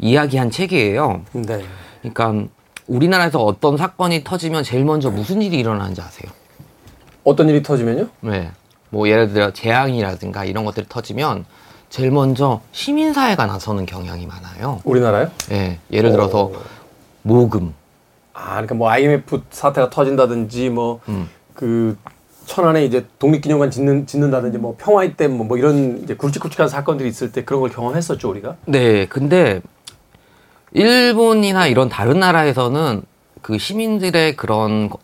이야기한 0.00 0.50
책이에요. 0.50 1.22
네. 1.34 1.64
그러니까 2.00 2.48
우리나라에서 2.88 3.40
어떤 3.44 3.76
사건이 3.76 4.24
터지면 4.24 4.64
제일 4.64 4.84
먼저 4.84 5.08
무슨 5.08 5.40
일이 5.40 5.60
일어나는지 5.60 6.00
아세요? 6.00 6.32
어떤 7.22 7.48
일이 7.48 7.62
터지면요? 7.62 8.08
네. 8.22 8.50
뭐 8.90 9.08
예를 9.08 9.32
들어 9.32 9.52
재앙이라든가 9.52 10.44
이런 10.44 10.64
것들이 10.64 10.86
터지면 10.88 11.44
제일 11.92 12.10
먼저 12.10 12.62
시민사회가 12.72 13.44
나서는 13.44 13.84
경향이 13.84 14.26
많아요. 14.26 14.80
우리나라요? 14.84 15.30
예. 15.50 15.78
예를 15.92 16.10
들어서 16.10 16.44
오. 16.44 16.56
모금. 17.20 17.74
아, 18.32 18.52
그러니까 18.52 18.76
뭐 18.76 18.88
IMF 18.88 19.42
사태가 19.50 19.90
터진다든지 19.90 20.70
뭐 20.70 21.00
음. 21.08 21.28
그 21.52 21.98
천안에 22.46 22.86
이제 22.86 23.04
독립기념관 23.18 23.70
짓는 23.70 24.06
짓는다든지 24.06 24.56
뭐 24.56 24.74
평화의 24.78 25.18
댐뭐 25.18 25.44
뭐 25.44 25.58
이런 25.58 26.02
이제 26.02 26.16
굵직굵직한 26.16 26.66
사건들이 26.66 27.10
있을 27.10 27.30
때 27.30 27.44
그런 27.44 27.60
걸 27.60 27.68
경험했었죠 27.68 28.30
우리가. 28.30 28.56
네. 28.64 29.04
근데 29.04 29.60
일본이나 30.72 31.66
이런 31.66 31.90
다른 31.90 32.20
나라에서는 32.20 33.02
그 33.42 33.58
시민들의 33.58 34.36
그런 34.36 34.88
거- 34.88 34.98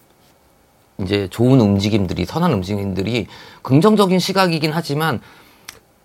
이제 1.02 1.28
좋은 1.30 1.60
움직임들이 1.60 2.24
선한 2.24 2.50
움직임들이 2.54 3.26
긍정적인 3.60 4.18
시각이긴 4.18 4.70
하지만 4.72 5.20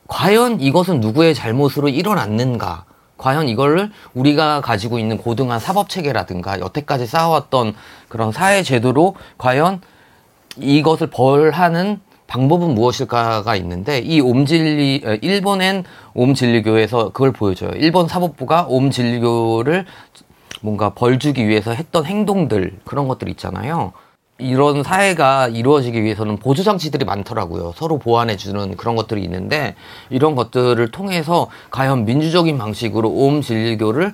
과연 0.08 0.60
이것은 0.62 1.00
누구의 1.00 1.34
잘못으로 1.34 1.90
일어났는가? 1.90 2.86
과연 3.18 3.48
이거를 3.48 3.92
우리가 4.14 4.62
가지고 4.62 5.00
있는 5.00 5.18
고등한 5.18 5.60
사법 5.60 5.90
체계라든가 5.90 6.60
여태까지 6.60 7.06
쌓아왔던 7.06 7.74
그런 8.10 8.32
사회 8.32 8.64
제도로 8.64 9.16
과연 9.38 9.82
이것을 10.58 11.08
벌하는 11.08 12.02
방법은 12.28 12.74
무엇일까가 12.74 13.56
있는데 13.58 14.00
이 14.00 14.20
옴진리 14.20 15.04
에, 15.06 15.20
일본엔 15.22 15.84
옴진리교에서 16.16 17.10
그걸 17.10 17.32
보여줘요. 17.32 17.72
일본 17.76 18.08
사법부가 18.08 18.66
옴진리교를 18.68 19.86
뭔가 20.62 20.90
벌 20.90 21.20
주기 21.20 21.48
위해서 21.48 21.72
했던 21.72 22.06
행동들 22.06 22.80
그런 22.86 23.08
것들 23.08 23.30
있잖아요. 23.30 23.94
이런 24.44 24.84
사회가 24.84 25.48
이루어지기 25.48 26.04
위해서는 26.04 26.38
보조 26.38 26.64
장치들이 26.64 27.06
많더라고요. 27.06 27.74
서로 27.76 27.98
보완해 27.98 28.36
주는 28.36 28.76
그런 28.76 28.96
것들이 28.96 29.24
있는데 29.24 29.76
이런 30.10 30.36
것들을 30.36 30.86
통해서 30.92 31.50
과연 31.72 32.04
민주적인 32.06 32.58
방식으로 32.58 33.10
옴 33.10 33.42
진리교를 33.42 34.14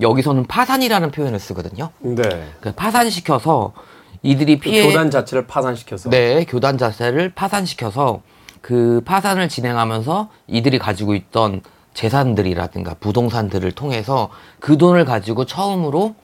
여기서는 0.00 0.46
파산이라는 0.46 1.10
표현을 1.10 1.38
쓰거든요. 1.38 1.90
네. 2.00 2.22
그 2.60 2.72
파산시켜서 2.72 3.74
이들이 4.22 4.58
그 4.58 4.70
피해 4.70 4.86
교단 4.86 5.10
자체를 5.10 5.46
파산시켜서. 5.46 6.08
네, 6.10 6.44
교단 6.44 6.78
자체를 6.78 7.32
파산시켜서 7.34 8.22
그 8.62 9.02
파산을 9.04 9.48
진행하면서 9.48 10.30
이들이 10.46 10.78
가지고 10.78 11.14
있던 11.14 11.60
재산들이라든가 11.92 12.94
부동산들을 13.00 13.70
통해서 13.72 14.30
그 14.60 14.78
돈을 14.78 15.04
가지고 15.04 15.44
처음으로 15.44 16.14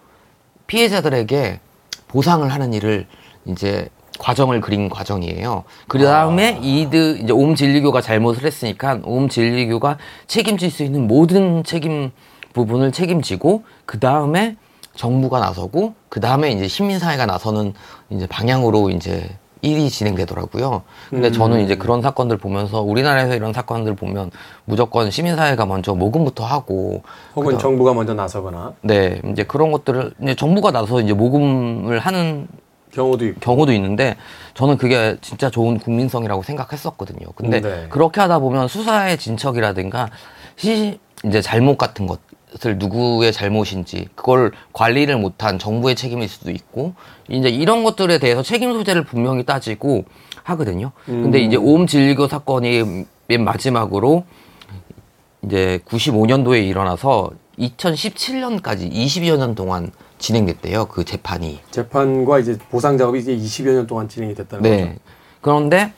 피해자들에게 0.67 1.61
보상을 2.09 2.49
하는 2.49 2.73
일을 2.73 3.07
이제 3.47 3.89
과정을 4.19 4.61
그린 4.61 4.89
과정이에요. 4.89 5.65
그 5.89 5.99
다음에 5.99 6.59
이들 6.63 7.21
이제 7.23 7.33
옴 7.33 7.55
진리교가 7.55 8.01
잘못을 8.01 8.45
했으니까 8.45 9.01
옴 9.05 9.29
진리교가 9.29 9.99
책임질 10.29 10.71
수 10.71 10.83
있는 10.85 11.07
모든 11.09 11.65
책임 11.65 12.13
부분을 12.53 12.93
책임지고 12.93 13.65
그 13.87 13.99
다음에 13.99 14.57
정부가 14.95 15.41
나서고 15.41 15.95
그 16.09 16.21
다음에 16.21 16.53
이제 16.53 16.69
시민사회가 16.69 17.27
나서는 17.27 17.75
이제 18.11 18.27
방향으로 18.29 18.91
이제 18.91 19.29
일이 19.63 19.89
진행되더라고요. 19.91 20.83
근데 21.11 21.33
저는 21.33 21.65
이제 21.65 21.75
그런 21.75 22.03
사건들 22.03 22.37
보면서 22.37 22.83
우리나라에서 22.83 23.35
이런 23.35 23.53
사건들 23.55 23.97
보면 23.97 24.31
무조건 24.67 25.11
시민사회가 25.11 25.65
먼저 25.67 25.95
모금부터 25.95 26.45
하고 26.45 27.03
혹은 27.35 27.47
그다음- 27.57 27.59
정부가 27.61 27.95
먼저 27.95 28.15
나서거나 28.15 28.75
네 28.83 29.21
이제 29.33 29.43
그런 29.43 29.73
것들을 29.73 30.13
이제 30.23 30.35
정부가 30.37 30.71
나서 30.71 31.01
이제 31.01 31.15
모금을 31.15 31.99
하는 31.99 32.47
경우도 32.95 33.27
있고. 33.27 33.41
경우도 33.41 33.73
있는데 33.73 34.17
저는 34.55 34.79
그게 34.79 35.17
진짜 35.21 35.51
좋은 35.51 35.79
국민성이라고 35.79 36.43
생각했었거든요. 36.43 37.27
근데 37.35 37.61
네. 37.61 37.87
그렇게 37.91 38.21
하다 38.21 38.39
보면 38.39 38.69
수사의 38.69 39.19
진척이라든가 39.19 40.09
시 40.57 40.99
이제 41.25 41.41
잘못 41.41 41.77
같은 41.77 42.07
것을 42.07 42.79
누구의 42.79 43.33
잘못인지 43.33 44.09
그걸 44.15 44.53
관리를 44.73 45.17
못한 45.17 45.59
정부의 45.59 45.97
책임일 45.97 46.29
수도 46.29 46.51
있고 46.51 46.95
이제 47.29 47.49
이런 47.49 47.83
것들에 47.83 48.19
대해서 48.19 48.43
책임 48.43 48.73
소재를 48.73 49.05
분명히 49.05 49.45
따지고 49.45 50.05
하거든요. 50.43 50.93
근데 51.07 51.41
이제 51.41 51.57
오음 51.57 51.87
진리교 51.87 52.29
사건이 52.29 53.07
맨 53.27 53.45
마지막으로 53.45 54.25
이제 55.43 55.81
95년도에 55.87 56.67
일어나서 56.67 57.31
2017년까지 57.59 58.93
20여 58.93 59.39
년 59.39 59.55
동안 59.55 59.91
진행됐대요. 60.19 60.87
그 60.87 61.05
재판이. 61.05 61.61
재판과 61.71 62.39
이제 62.39 62.59
보상 62.71 62.97
작업이 62.97 63.19
이제 63.19 63.37
20여 63.37 63.73
년 63.73 63.87
동안 63.87 64.09
진행이 64.09 64.35
됐다는 64.35 64.63
거죠. 64.63 64.75
네. 64.75 64.99
그런데 65.41 65.93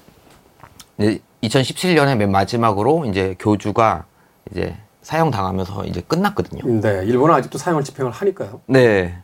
이제 0.98 1.20
2017년에 1.42 2.16
맨 2.16 2.30
마지막으로 2.30 3.04
이제 3.06 3.36
교주가 3.38 4.04
이제 4.50 4.76
사형 5.02 5.30
당하면서 5.30 5.84
이제 5.84 6.00
끝났거든요. 6.00 6.80
네, 6.80 7.04
일본은 7.04 7.34
아직도 7.34 7.58
사형을 7.58 7.84
집행을 7.84 8.10
하니까요. 8.10 8.60
네. 8.66 9.16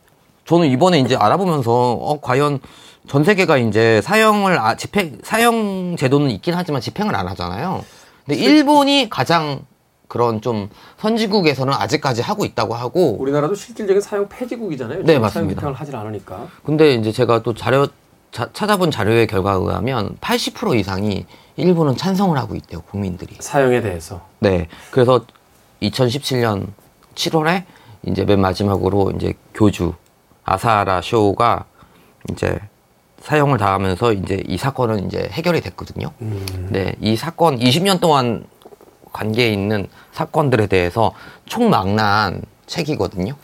저는 0.44 0.68
이번에 0.68 1.00
이제 1.00 1.16
알아보면서 1.16 1.72
어 1.72 2.20
과연 2.20 2.60
전 3.08 3.24
세계가 3.24 3.58
이제 3.58 4.00
사형을 4.02 4.58
아, 4.58 4.76
집행 4.76 5.18
사형 5.22 5.96
제도는 5.96 6.30
있긴 6.30 6.54
하지만 6.54 6.80
집행을 6.80 7.14
안 7.14 7.26
하잖아요. 7.28 7.84
근데 8.24 8.40
일본이 8.40 9.08
가장 9.10 9.64
그런 10.12 10.42
좀 10.42 10.68
선진국에서는 10.98 11.72
아직까지 11.72 12.20
하고 12.20 12.44
있다고 12.44 12.74
하고 12.74 13.16
우리나라도 13.18 13.54
실질적인 13.54 14.02
사형 14.02 14.28
폐지국이잖아요. 14.28 15.04
네, 15.04 15.18
맞습니다. 15.18 15.54
집행을 15.54 15.74
하질 15.74 15.96
않으니까. 15.96 16.48
근데 16.66 16.92
이제 16.92 17.10
제가 17.10 17.42
또 17.42 17.54
자료 17.54 17.86
자- 18.30 18.50
찾아본 18.52 18.90
자료의 18.90 19.26
결과에 19.26 19.56
의하면 19.56 20.14
80% 20.20 20.78
이상이 20.78 21.24
일본은 21.56 21.96
찬성을 21.96 22.36
하고 22.36 22.54
있대요, 22.54 22.82
국민들이. 22.82 23.36
사형에 23.40 23.80
대해서. 23.80 24.20
네. 24.40 24.68
그래서 24.90 25.24
2017년 25.80 26.66
7월에 27.14 27.64
이제 28.02 28.26
맨 28.26 28.38
마지막으로 28.38 29.12
이제 29.16 29.32
교주 29.54 29.94
아사하라 30.44 31.00
쇼가 31.00 31.64
이제 32.30 32.58
사형을 33.22 33.56
당하면서 33.56 34.12
이제 34.12 34.42
이 34.46 34.58
사건은 34.58 35.06
이제 35.06 35.26
해결이 35.32 35.62
됐거든요. 35.62 36.10
네. 36.68 36.96
이 37.00 37.16
사건 37.16 37.58
20년 37.58 37.98
동안 37.98 38.44
관계에 39.12 39.50
있는 39.50 39.86
사건들에 40.12 40.66
대해서 40.66 41.12
총망라한 41.46 42.42
책이거든요. 42.66 43.34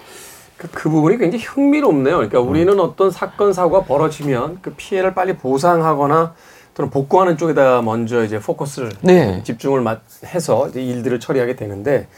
그, 0.56 0.68
그 0.72 0.90
부분이 0.90 1.18
굉장히 1.18 1.44
흥미롭네요. 1.44 2.16
그러니까 2.16 2.40
우리는 2.40 2.78
어떤 2.80 3.10
사건 3.10 3.52
사고가 3.52 3.84
벌어지면 3.84 4.58
그 4.60 4.74
피해를 4.76 5.14
빨리 5.14 5.36
보상하거나 5.36 6.34
또는 6.74 6.90
복구하는 6.90 7.36
쪽에다 7.36 7.82
먼저 7.82 8.24
이제 8.24 8.38
포커스를 8.38 8.92
네. 9.02 9.42
집중을 9.44 9.80
마- 9.80 9.98
해서 10.26 10.68
이제 10.68 10.82
일들을 10.82 11.18
처리하게 11.20 11.56
되는데 11.56 12.08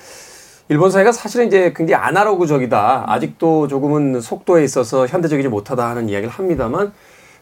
일본 0.69 0.91
사회가 0.91 1.13
사실은 1.13 1.47
이제 1.49 1.73
굉장히 1.75 2.03
아날로그적이다. 2.05 3.05
아직도 3.09 3.69
조금은 3.69 4.21
속도에 4.21 4.63
있어서 4.65 5.07
현대적이지 5.07 5.49
못하다 5.49 5.89
하는 5.89 6.09
이야기를 6.09 6.29
합니다만 6.33 6.93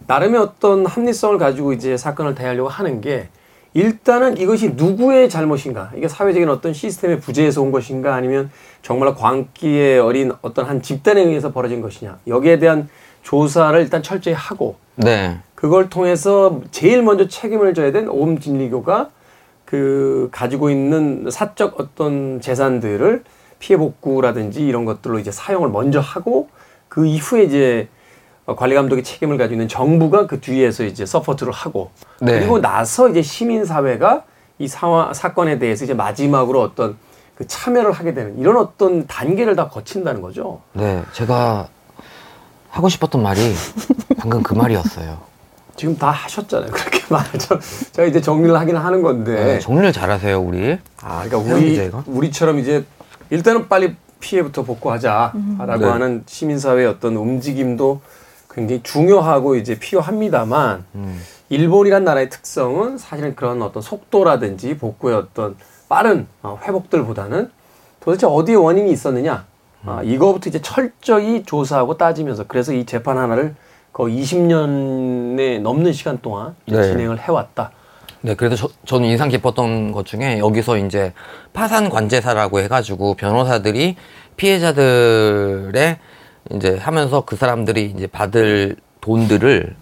나름의 0.07 0.41
어떤 0.41 0.87
합리성을 0.87 1.37
가지고 1.39 1.73
이제 1.73 1.97
사건을 1.97 2.35
대하려고 2.35 2.69
하는 2.69 3.01
게 3.01 3.29
일단은 3.75 4.39
이것이 4.39 4.71
누구의 4.71 5.29
잘못인가? 5.29 5.91
이게 5.97 6.09
사회적인 6.09 6.49
어떤 6.49 6.73
시스템의 6.73 7.21
부재에서 7.21 7.63
온 7.63 7.71
것인가? 7.71 8.15
아니면 8.15 8.51
정말 8.83 9.15
광기에 9.15 9.99
어린 9.99 10.33
어떤 10.43 10.65
한 10.67 10.83
집단에 10.83 11.21
의해서 11.23 11.53
벌어진 11.53 11.81
것이냐? 11.81 12.19
여기에 12.27 12.59
대한 12.59 12.89
조사를 13.23 13.79
일단 13.81 14.03
철저히 14.03 14.35
하고 14.35 14.77
네. 14.97 15.39
그걸 15.55 15.91
통해서 15.91 16.61
제일 16.71 17.03
먼저 17.03 17.29
책임을 17.29 17.75
져야 17.75 17.93
된 17.93 18.09
오음 18.09 18.39
진리교가 18.39 19.11
그 19.65 20.29
가지고 20.33 20.71
있는 20.71 21.29
사적 21.31 21.79
어떤 21.79 22.41
재산들을 22.41 23.23
피해 23.59 23.77
복구라든지 23.77 24.67
이런 24.67 24.85
것들로 24.85 25.19
이제 25.19 25.31
사용을 25.31 25.69
먼저 25.69 26.01
하고 26.01 26.49
그 26.89 27.07
이후에 27.07 27.43
이제 27.43 27.89
어, 27.89 27.98
관리 28.57 28.75
감독의 28.75 29.05
책임을 29.05 29.37
가지고 29.37 29.55
있는 29.55 29.69
정부가 29.69 30.27
그 30.27 30.41
뒤에서 30.41 30.85
이제 30.85 31.05
support를 31.05 31.53
하고 31.53 31.91
네. 32.21 32.39
그리고 32.39 32.61
나서 32.61 33.09
이제 33.09 33.23
시민 33.23 33.65
사회가 33.65 34.25
이 34.59 34.67
사회 34.67 35.13
사건에 35.13 35.59
대해서 35.59 35.85
이제 35.85 35.95
마지막으로 35.95 36.63
어떤 36.63 36.97
그 37.35 37.47
참여를 37.47 37.93
하게 37.93 38.15
되는 38.15 38.39
이런 38.39 38.57
어떤 38.57 39.07
단계를 39.07 39.55
다 39.55 39.69
거친다는 39.69 40.23
거죠. 40.23 40.61
네. 40.73 41.03
제가 41.13 41.69
하고 42.71 42.89
싶었던 42.89 43.23
말이 43.23 43.55
방금 44.19 44.43
그 44.43 44.55
말이었어요. 44.55 45.19
지금 45.77 45.97
다 45.97 46.11
하셨잖아요. 46.11 46.71
그렇게 46.73 47.01
말하죠. 47.09 47.61
제가 47.93 48.09
이제 48.09 48.21
정리를 48.21 48.59
하긴 48.59 48.77
하는 48.77 49.03
건데. 49.03 49.33
네. 49.33 49.59
정리를 49.61 49.93
잘하세요, 49.93 50.41
우리. 50.41 50.77
아, 51.01 51.23
그러니까 51.25 51.39
해영 51.39 51.57
우리 51.57 51.71
기자가? 51.71 52.05
우리처럼 52.07 52.59
이제 52.59 52.85
일단은 53.31 53.69
빨리 53.69 53.95
피해부터 54.19 54.65
복구하자라고 54.65 55.79
네. 55.79 55.87
하는 55.87 56.25
시민사회의 56.27 56.89
어떤 56.89 57.17
움직임도 57.17 58.01
굉장히 58.59 58.83
중요하고 58.83 59.55
이제 59.57 59.79
필요합니다만 59.79 60.85
음. 60.97 61.21
일본이란 61.49 62.05
나라의 62.05 62.29
특성은 62.29 62.99
사실은 62.99 63.35
그런 63.35 63.63
어떤 63.63 63.83
속도라든지 63.83 64.77
복구의 64.77 65.17
어떤 65.17 65.57
빠른 65.89 66.27
어, 66.43 66.59
회복들보다는 66.63 67.51
도대체 68.01 68.27
어디에 68.27 68.57
원인이 68.57 68.91
있었느냐 68.91 69.47
아, 69.87 70.03
이거부터 70.03 70.51
이제 70.51 70.61
철저히 70.61 71.45
조사하고 71.45 71.97
따지면서 71.97 72.45
그래서 72.49 72.73
이 72.73 72.85
재판 72.85 73.17
하나를 73.17 73.55
거의 73.93 74.21
20년에 74.21 75.61
넘는 75.61 75.93
시간 75.93 76.19
동안 76.21 76.55
네. 76.67 76.83
진행을 76.83 77.21
해왔다. 77.21 77.71
네, 78.21 78.35
그래서 78.35 78.57
저, 78.57 78.69
저는 78.85 79.09
인상 79.09 79.29
깊었던 79.29 79.93
것 79.93 80.05
중에 80.05 80.41
여기서 80.41 80.77
이제 80.79 81.13
파산 81.53 81.89
관제사라고 81.89 82.61
해가지고 82.61 83.15
변호사들이 83.15 83.97
피해자들의 84.37 85.99
이제 86.53 86.77
하면서 86.79 87.23
그 87.23 87.37
사람들이 87.37 87.93
이제 87.97 88.07
받을 88.07 88.77
돈들을 89.01 89.75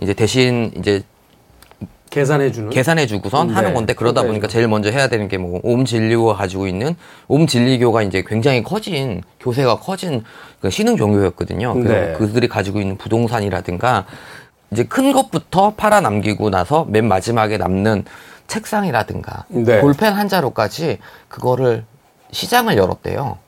이제 0.00 0.14
대신 0.14 0.72
이제 0.76 1.02
계산해 2.10 2.52
주는 2.52 2.70
계산해 2.70 3.06
주고선 3.06 3.48
네, 3.48 3.54
하는 3.54 3.74
건데 3.74 3.92
그러다 3.92 4.20
그렇게 4.22 4.28
보니까. 4.38 4.48
제일 4.48 4.68
먼저 4.68 4.88
해야 4.90 5.08
되는 5.08 5.26
게 5.28 5.36
뭐 5.36 5.60
옴 5.64 5.84
진리교가 5.84 6.34
가지고 6.34 6.66
있는 6.68 6.94
옴 7.26 7.46
진리교가 7.46 8.02
이제 8.02 8.22
굉장히 8.26 8.62
커진 8.62 9.22
교세가 9.40 9.80
커진 9.80 10.22
그 10.60 10.70
신흥 10.70 10.96
종교였거든요. 10.96 11.74
그래서 11.74 11.92
네. 11.92 12.12
그들이 12.12 12.48
가지고 12.48 12.80
있는 12.80 12.96
부동산이라든가 12.96 14.06
이제 14.70 14.84
큰 14.84 15.12
것부터 15.12 15.74
팔아 15.76 16.00
남기고 16.00 16.50
나서 16.50 16.84
맨 16.88 17.06
마지막에 17.08 17.56
남는 17.58 18.04
책상이라든가 18.46 19.44
네. 19.48 19.80
볼펜 19.80 20.12
한 20.12 20.28
자루까지 20.28 20.98
그거를 21.28 21.84
시장을 22.30 22.76
열었대요. 22.76 23.38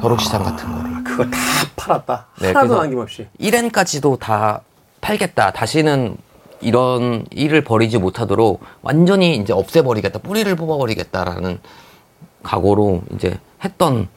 벼룩시장 0.00 0.42
같은 0.44 0.72
거를. 0.72 0.90
아, 0.94 1.02
그거 1.04 1.24
다 1.24 1.38
팔았다. 1.76 2.26
네, 2.40 2.48
하나도 2.48 2.68
그래서- 2.68 2.82
남김없이. 2.82 3.26
1엔까지도 3.40 4.18
다 4.18 4.60
팔겠다. 5.00 5.52
다시는 5.52 6.16
이런 6.60 7.24
일을 7.30 7.62
벌이지 7.64 7.98
못하도록 7.98 8.60
완전히 8.82 9.36
이제 9.36 9.52
없애버리겠다. 9.52 10.18
뿌리를 10.20 10.52
뽑아버리겠다라는 10.56 11.58
각오로 12.42 13.02
이제 13.14 13.38
했던 13.64 14.08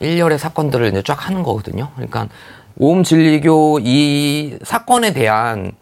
일렬의 0.00 0.38
사건들을 0.38 0.88
이제 0.88 1.02
쫙 1.02 1.26
하는 1.28 1.42
거거든요. 1.42 1.90
그러니까 1.94 2.28
오음 2.76 3.02
진리교 3.02 3.80
이 3.82 4.58
사건에 4.62 5.12
대한 5.12 5.72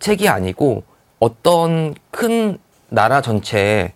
책이 0.00 0.28
아니고 0.28 0.82
어떤 1.18 1.94
큰 2.10 2.58
나라 2.90 3.20
전체에 3.22 3.92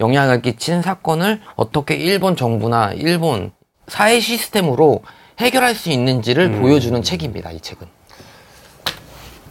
영향을 0.00 0.40
끼친 0.42 0.80
사건을 0.82 1.40
어떻게 1.56 1.96
일본 1.96 2.36
정부나 2.36 2.92
일본 2.92 3.50
사회 3.88 4.20
시스템으로 4.20 5.02
해결할 5.38 5.74
수 5.74 5.90
있는지를 5.90 6.52
보여주는 6.60 7.00
책입니다. 7.02 7.50
이 7.50 7.60
책은. 7.60 7.86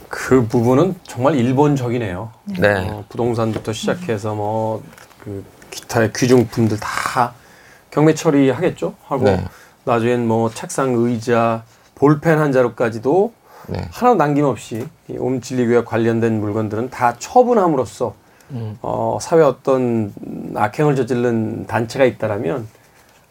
그 0.09 0.47
부분은 0.47 0.95
정말 1.03 1.35
일본적이네요. 1.35 2.31
네. 2.59 2.89
어, 2.89 3.03
부동산부터 3.09 3.73
시작해서 3.73 4.35
뭐 4.35 4.83
그 5.27 5.43
기타의 5.71 6.13
귀중품들 6.15 6.79
다 6.79 7.33
경매 7.91 8.13
처리하겠죠. 8.13 8.93
하고 9.05 9.25
네. 9.25 9.43
나중엔 9.83 10.25
뭐 10.25 10.49
책상, 10.49 10.93
의자, 10.93 11.63
볼펜 11.95 12.39
한 12.39 12.53
자루까지도 12.53 13.33
네. 13.67 13.89
하나 13.91 14.13
남김없이 14.13 14.87
이 15.09 15.17
옴진리교와 15.17 15.83
관련된 15.83 16.39
물건들은 16.39 16.89
다 16.89 17.15
처분함으로써 17.19 18.15
음. 18.51 18.77
어, 18.81 19.17
사회 19.19 19.41
어떤 19.41 20.13
악행을 20.55 20.95
저지른 20.95 21.67
단체가 21.67 22.05
있다라면 22.05 22.65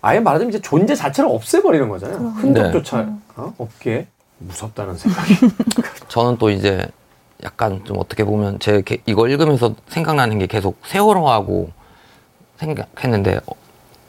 아예 0.06 0.20
말하자면 0.20 0.50
이제 0.50 0.60
존재 0.62 0.94
자체를 0.94 1.28
없애버리는 1.28 1.88
거잖아요. 1.88 2.18
흔적조차 2.36 3.08
어? 3.34 3.52
없게 3.58 4.06
무섭다는 4.38 4.96
생각이. 4.96 5.34
저는 6.06 6.38
또 6.38 6.48
이제 6.48 6.86
약간 7.42 7.84
좀 7.84 7.98
어떻게 7.98 8.22
보면 8.22 8.60
제 8.60 8.82
게- 8.82 8.98
이거 9.06 9.26
읽으면서 9.26 9.74
생각나는 9.88 10.38
게 10.38 10.46
계속 10.46 10.78
세월호하고 10.86 11.70
생각했는데 12.58 13.40
어, 13.46 13.52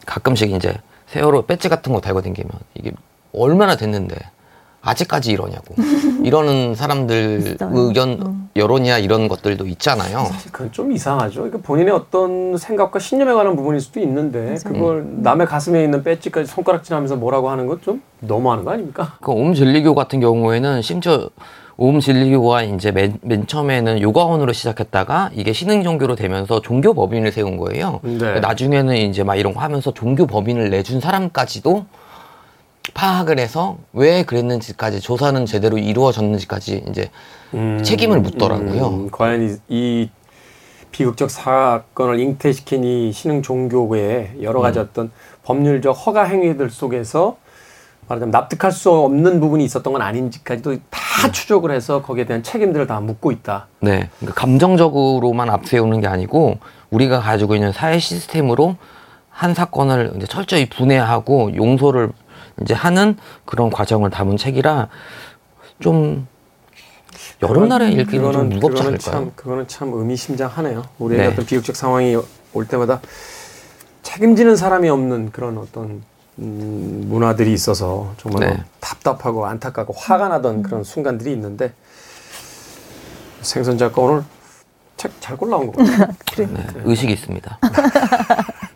가끔씩 0.05 0.51
이제 0.51 0.75
세월호 1.07 1.47
배지 1.47 1.67
같은 1.67 1.91
거 1.93 1.99
달고 1.99 2.21
다니면 2.21 2.47
이게 2.75 2.91
얼마나 3.33 3.75
됐는데 3.75 4.15
아직까지 4.87 5.31
이러냐고 5.31 5.75
이러는 6.23 6.75
사람들 6.75 7.55
있어요. 7.55 7.69
의견 7.73 8.47
여론이나 8.55 8.97
이런 8.97 9.27
것들도 9.27 9.67
있잖아요. 9.67 10.25
사실 10.31 10.51
그건 10.51 10.71
좀 10.71 10.91
이상하죠. 10.91 11.41
그러니까 11.41 11.59
본인의 11.61 11.93
어떤 11.93 12.57
생각과 12.57 12.99
신념에 12.99 13.33
관한 13.33 13.55
부분일 13.55 13.79
수도 13.81 13.99
있는데 13.99 14.39
맞아요. 14.63 14.73
그걸 14.73 15.05
남의 15.17 15.45
가슴에 15.47 15.83
있는 15.83 16.03
배지까지 16.03 16.49
손가락질하면서 16.49 17.15
뭐라고 17.17 17.49
하는 17.49 17.67
건 17.67 17.77
좀 17.81 18.01
너무하는 18.21 18.63
거 18.65 18.71
아닙니까? 18.71 19.13
그 19.21 19.31
옴 19.31 19.53
진리교 19.53 19.93
같은 19.93 20.19
경우에는 20.19 20.81
심지어 20.81 21.29
오음 21.79 21.99
진리교가 21.99 22.63
이제 22.63 22.91
맨, 22.91 23.19
맨 23.21 23.45
처음에는 23.45 24.01
요가원으로 24.01 24.51
시작했다가 24.51 25.29
이게 25.35 25.53
신흥 25.53 25.83
종교로 25.83 26.15
되면서 26.15 26.59
종교 26.61 26.95
법인을 26.95 27.31
세운 27.31 27.57
거예요. 27.57 27.99
네. 28.01 28.39
나중에는 28.39 28.97
이제 28.97 29.23
막 29.23 29.35
이런 29.35 29.53
거 29.53 29.59
하면서 29.59 29.93
종교 29.93 30.25
법인을 30.25 30.71
내준 30.71 30.99
사람까지도 30.99 31.85
파악을 32.93 33.39
해서 33.39 33.77
왜 33.93 34.23
그랬는지까지 34.23 34.99
조사는 34.99 35.45
제대로 35.45 35.77
이루어졌는지까지 35.77 36.85
이제 36.89 37.09
음, 37.53 37.81
책임을 37.83 38.21
묻더라고요. 38.21 38.87
음, 38.87 39.09
과연 39.11 39.49
이, 39.49 39.57
이 39.69 40.09
비극적 40.91 41.29
사건을 41.29 42.19
잉태시킨 42.19 42.83
이 42.83 43.11
신흥 43.11 43.41
종교의 43.41 44.37
여러 44.41 44.59
음. 44.59 44.63
가지 44.63 44.79
어떤 44.79 45.11
법률적 45.43 45.91
허가 46.05 46.23
행위들 46.23 46.69
속에서 46.69 47.37
말하자면 48.07 48.31
납득할 48.31 48.71
수 48.71 48.91
없는 48.91 49.39
부분이 49.39 49.63
있었던 49.65 49.91
건 49.93 50.01
아닌지까지도 50.01 50.71
음. 50.71 50.83
다 50.89 51.31
추적을 51.31 51.71
해서 51.71 52.01
거기에 52.01 52.25
대한 52.25 52.43
책임들을 52.43 52.87
다 52.87 52.99
묻고 52.99 53.31
있다. 53.31 53.67
네. 53.81 54.09
그러니까 54.19 54.39
감정적으로만 54.39 55.49
앞세우는 55.49 56.01
게 56.01 56.07
아니고 56.07 56.59
우리가 56.89 57.19
가지고 57.19 57.55
있는 57.55 57.71
사회 57.73 57.99
시스템으로 57.99 58.77
한 59.29 59.53
사건을 59.53 60.13
이제 60.15 60.25
철저히 60.25 60.67
분해하고 60.67 61.55
용서를 61.55 62.11
이제 62.61 62.73
하는 62.73 63.17
그런 63.45 63.69
과정을 63.69 64.09
담은 64.09 64.37
책이라 64.37 64.89
좀 65.79 66.27
여름날에 67.41 67.91
읽기는 67.91 68.31
좀 68.31 68.49
무겁지 68.49 68.77
그거는 68.77 68.87
않을까요? 68.87 68.99
참, 68.99 69.31
그거는 69.35 69.67
참 69.67 69.93
의미심장하네요. 69.93 70.83
우리의 70.99 71.21
네. 71.21 71.27
어떤 71.27 71.45
비극적 71.45 71.75
상황이 71.75 72.17
올 72.53 72.67
때마다 72.67 72.99
책임지는 74.03 74.55
사람이 74.55 74.89
없는 74.89 75.31
그런 75.31 75.57
어떤 75.57 76.03
음, 76.39 77.05
문화들이 77.07 77.51
있어서 77.53 78.13
정말 78.17 78.49
네. 78.49 78.63
답답하고 78.79 79.45
안타깝고 79.45 79.93
화가 79.93 80.27
나던 80.29 80.63
그런 80.63 80.83
순간들이 80.83 81.31
있는데 81.33 81.73
생선 83.41 83.77
작가 83.77 84.01
오늘 84.01 84.23
책 84.97 85.11
잘 85.19 85.37
골라온 85.37 85.71
것 85.71 85.75
같아요. 85.77 86.07
그래. 86.33 86.47
네, 86.51 86.65
의식이 86.83 87.13
있습니다. 87.13 87.59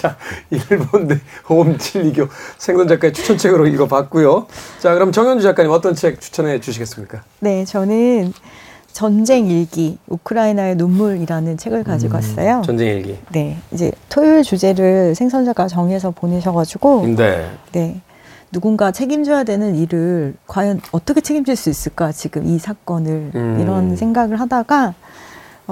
자, 0.00 0.16
일본 0.50 1.06
내 1.08 1.18
호음진리교 1.48 2.28
생선 2.58 2.88
작가의 2.88 3.12
추천책으로 3.12 3.66
읽어봤고요. 3.66 4.46
자, 4.78 4.94
그럼 4.94 5.12
정현주 5.12 5.42
작가님 5.42 5.70
어떤 5.70 5.94
책 5.94 6.20
추천해 6.20 6.60
주시겠습니까? 6.60 7.22
네, 7.40 7.64
저는 7.64 8.32
전쟁 8.92 9.46
일기 9.46 9.98
우크라이나의 10.08 10.76
눈물이라는 10.76 11.56
책을 11.56 11.84
가지고 11.84 12.16
왔어요. 12.16 12.62
전쟁 12.64 12.88
일기. 12.88 13.18
네, 13.30 13.58
이제 13.72 13.92
토요일 14.08 14.42
주제를 14.42 15.14
생선자가 15.14 15.68
정해서 15.68 16.10
보내셔가지고 16.10 17.06
네. 17.16 17.48
네. 17.72 18.00
누군가 18.52 18.90
책임져야 18.90 19.44
되는 19.44 19.76
일을 19.76 20.34
과연 20.48 20.80
어떻게 20.90 21.20
책임질 21.20 21.54
수 21.54 21.70
있을까 21.70 22.10
지금 22.10 22.46
이 22.46 22.58
사건을 22.58 23.30
음. 23.34 23.58
이런 23.60 23.94
생각을 23.94 24.40
하다가 24.40 24.94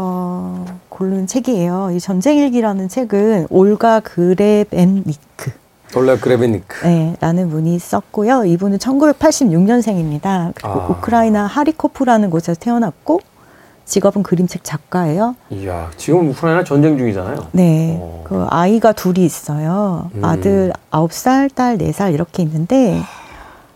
어, 0.01 0.65
고른 0.89 1.27
책이에요. 1.27 1.91
이 1.93 1.99
전쟁일기라는 1.99 2.89
책은 2.89 3.49
올가 3.51 3.99
그레벤니크 3.99 5.51
돌라 5.91 6.17
그레베니크. 6.17 6.87
네, 6.87 7.17
라는 7.19 7.51
분이 7.51 7.81
썼고요. 7.81 8.45
이분은 8.45 8.79
1986년생입니다. 8.79 10.53
그리고 10.55 10.81
아. 10.81 10.87
우크라이나 10.87 11.47
하리코프라는 11.47 12.31
곳에서 12.31 12.61
태어났고 12.61 13.21
직업은 13.87 14.23
그림책 14.23 14.63
작가예요. 14.63 15.35
이야, 15.51 15.91
지금 15.97 16.29
우크라이나 16.31 16.63
전쟁 16.63 16.97
중이잖아요. 16.97 17.49
네. 17.51 17.99
어. 18.01 18.23
그 18.29 18.47
아이가 18.51 18.93
둘이 18.93 19.25
있어요. 19.25 20.11
음. 20.15 20.25
아들 20.25 20.73
9살, 20.93 21.53
딸 21.57 21.77
4살 21.79 22.15
이렇게 22.15 22.45
있는데 22.45 23.01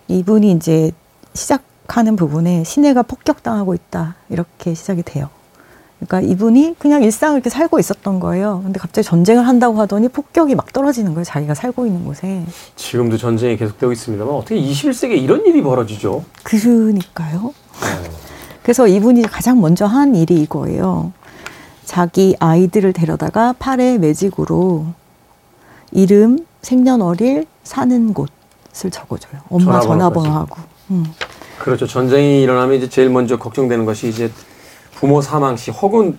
이분이 0.06 0.52
이제 0.52 0.92
시작하는 1.34 2.14
부분에 2.14 2.62
시내가 2.62 3.02
폭격당하고 3.02 3.74
있다. 3.74 4.14
이렇게 4.28 4.74
시작이 4.74 5.02
돼요. 5.02 5.30
그러니까 6.06 6.20
이분이 6.20 6.76
그냥 6.78 7.02
일상을 7.02 7.36
이렇게 7.36 7.48
살고 7.48 7.78
있었던 7.78 8.18
거예요. 8.20 8.60
근데 8.64 8.78
갑자기 8.80 9.06
전쟁을 9.06 9.46
한다고 9.46 9.80
하더니 9.80 10.08
폭격이 10.08 10.54
막 10.54 10.72
떨어지는 10.72 11.14
거예요. 11.14 11.24
자기가 11.24 11.54
살고 11.54 11.86
있는 11.86 12.04
곳에. 12.04 12.44
지금도 12.76 13.16
전쟁이 13.16 13.56
계속되고 13.56 13.92
있습니다만 13.92 14.34
어떻게 14.34 14.60
21세기에 14.60 15.22
이런 15.22 15.46
일이 15.46 15.62
벌어지죠? 15.62 16.24
그러니까요. 16.42 17.38
어. 17.46 17.52
그래서 18.62 18.86
이분이 18.86 19.22
가장 19.22 19.60
먼저 19.60 19.86
한 19.86 20.14
일이 20.14 20.40
이거예요. 20.42 21.12
자기 21.84 22.36
아이들을 22.38 22.92
데려다가 22.92 23.54
팔에 23.58 23.98
매직으로 23.98 24.86
이름, 25.92 26.38
생년월일, 26.62 27.46
사는 27.64 28.14
곳을 28.14 28.90
적어줘요. 28.90 29.40
엄마. 29.50 29.80
전화번호하고. 29.80 30.56
음. 30.90 31.04
그렇죠. 31.58 31.86
전쟁이 31.86 32.42
일어나면 32.42 32.76
이제 32.76 32.88
제일 32.88 33.08
먼저 33.08 33.38
걱정되는 33.38 33.84
것이 33.84 34.08
이제 34.08 34.30
부모 35.02 35.20
사망 35.20 35.56
시 35.56 35.72
혹은 35.72 36.16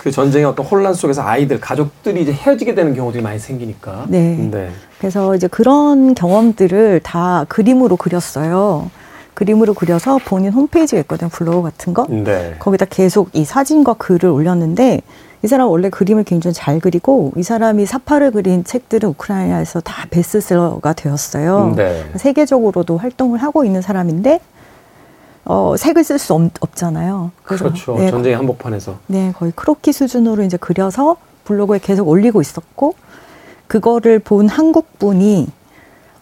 그 0.00 0.12
전쟁의 0.12 0.46
어떤 0.46 0.64
혼란 0.64 0.94
속에서 0.94 1.20
아이들, 1.20 1.58
가족들이 1.58 2.22
이제 2.22 2.32
헤어지게 2.32 2.76
되는 2.76 2.94
경우들이 2.94 3.24
많이 3.24 3.40
생기니까. 3.40 4.06
네. 4.06 4.48
네. 4.52 4.70
그래서 4.98 5.34
이제 5.34 5.48
그런 5.48 6.14
경험들을 6.14 7.00
다 7.02 7.44
그림으로 7.48 7.96
그렸어요. 7.96 8.88
그림으로 9.34 9.74
그려서 9.74 10.20
본인 10.24 10.52
홈페이지가 10.52 11.00
있거든요. 11.00 11.28
블로그 11.28 11.62
같은 11.62 11.92
거. 11.92 12.06
네. 12.08 12.54
거기다 12.60 12.86
계속 12.88 13.30
이 13.32 13.44
사진과 13.44 13.94
글을 13.94 14.30
올렸는데 14.30 15.00
이 15.42 15.46
사람 15.48 15.68
원래 15.68 15.90
그림을 15.90 16.22
굉장히 16.22 16.54
잘 16.54 16.78
그리고 16.78 17.32
이 17.34 17.42
사람이 17.42 17.84
사파를 17.84 18.30
그린 18.30 18.62
책들은 18.62 19.08
우크라이나에서 19.08 19.80
다 19.80 20.06
베스트셀러가 20.08 20.92
되었어요. 20.92 21.74
네. 21.74 22.04
세계적으로도 22.14 22.96
활동을 22.96 23.42
하고 23.42 23.64
있는 23.64 23.82
사람인데 23.82 24.38
어, 25.52 25.74
색을 25.76 26.04
쓸 26.04 26.16
수 26.20 26.32
없잖아요. 26.60 27.32
그렇죠. 27.42 27.96
네, 27.96 28.08
전쟁의 28.08 28.36
한복판에서. 28.36 28.94
네, 29.08 29.32
거의 29.36 29.50
크로키 29.56 29.92
수준으로 29.92 30.44
이제 30.44 30.56
그려서 30.56 31.16
블로그에 31.44 31.80
계속 31.80 32.06
올리고 32.08 32.40
있었고 32.40 32.94
그거를 33.66 34.20
본 34.20 34.48
한국 34.48 34.96
분이 35.00 35.48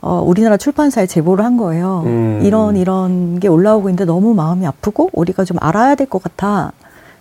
어, 0.01 0.23
우리나라 0.25 0.57
출판사에 0.57 1.05
제보를 1.05 1.45
한 1.45 1.59
거예요. 1.59 2.05
음. 2.07 2.41
이런 2.43 2.77
이런 2.77 3.39
게 3.39 3.49
올라오고 3.49 3.91
있는데 3.91 4.07
너무 4.07 4.33
마음이 4.33 4.67
아프고 4.67 5.11
우리가 5.13 5.45
좀 5.45 5.59
알아야 5.61 5.95
될 5.95 6.07
것 6.07 6.23
같아. 6.23 6.73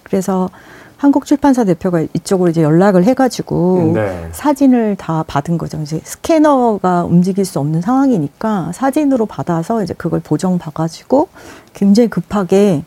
그래서 0.03 0.49
한국 0.97 1.25
출판사 1.25 1.63
대표가 1.63 2.01
이쪽으로 2.13 2.49
이제 2.49 2.63
연락을 2.63 3.03
해가지고 3.03 3.91
네. 3.93 4.29
사진을 4.31 4.95
다 4.95 5.23
받은 5.27 5.59
거죠. 5.59 5.79
이제 5.81 6.01
스캐너가 6.03 7.05
움직일 7.05 7.45
수 7.45 7.59
없는 7.59 7.81
상황이니까 7.81 8.71
사진으로 8.73 9.27
받아서 9.27 9.83
이제 9.83 9.93
그걸 9.93 10.19
보정 10.19 10.57
봐가지고 10.57 11.29
굉장히 11.73 12.09
급하게 12.09 12.83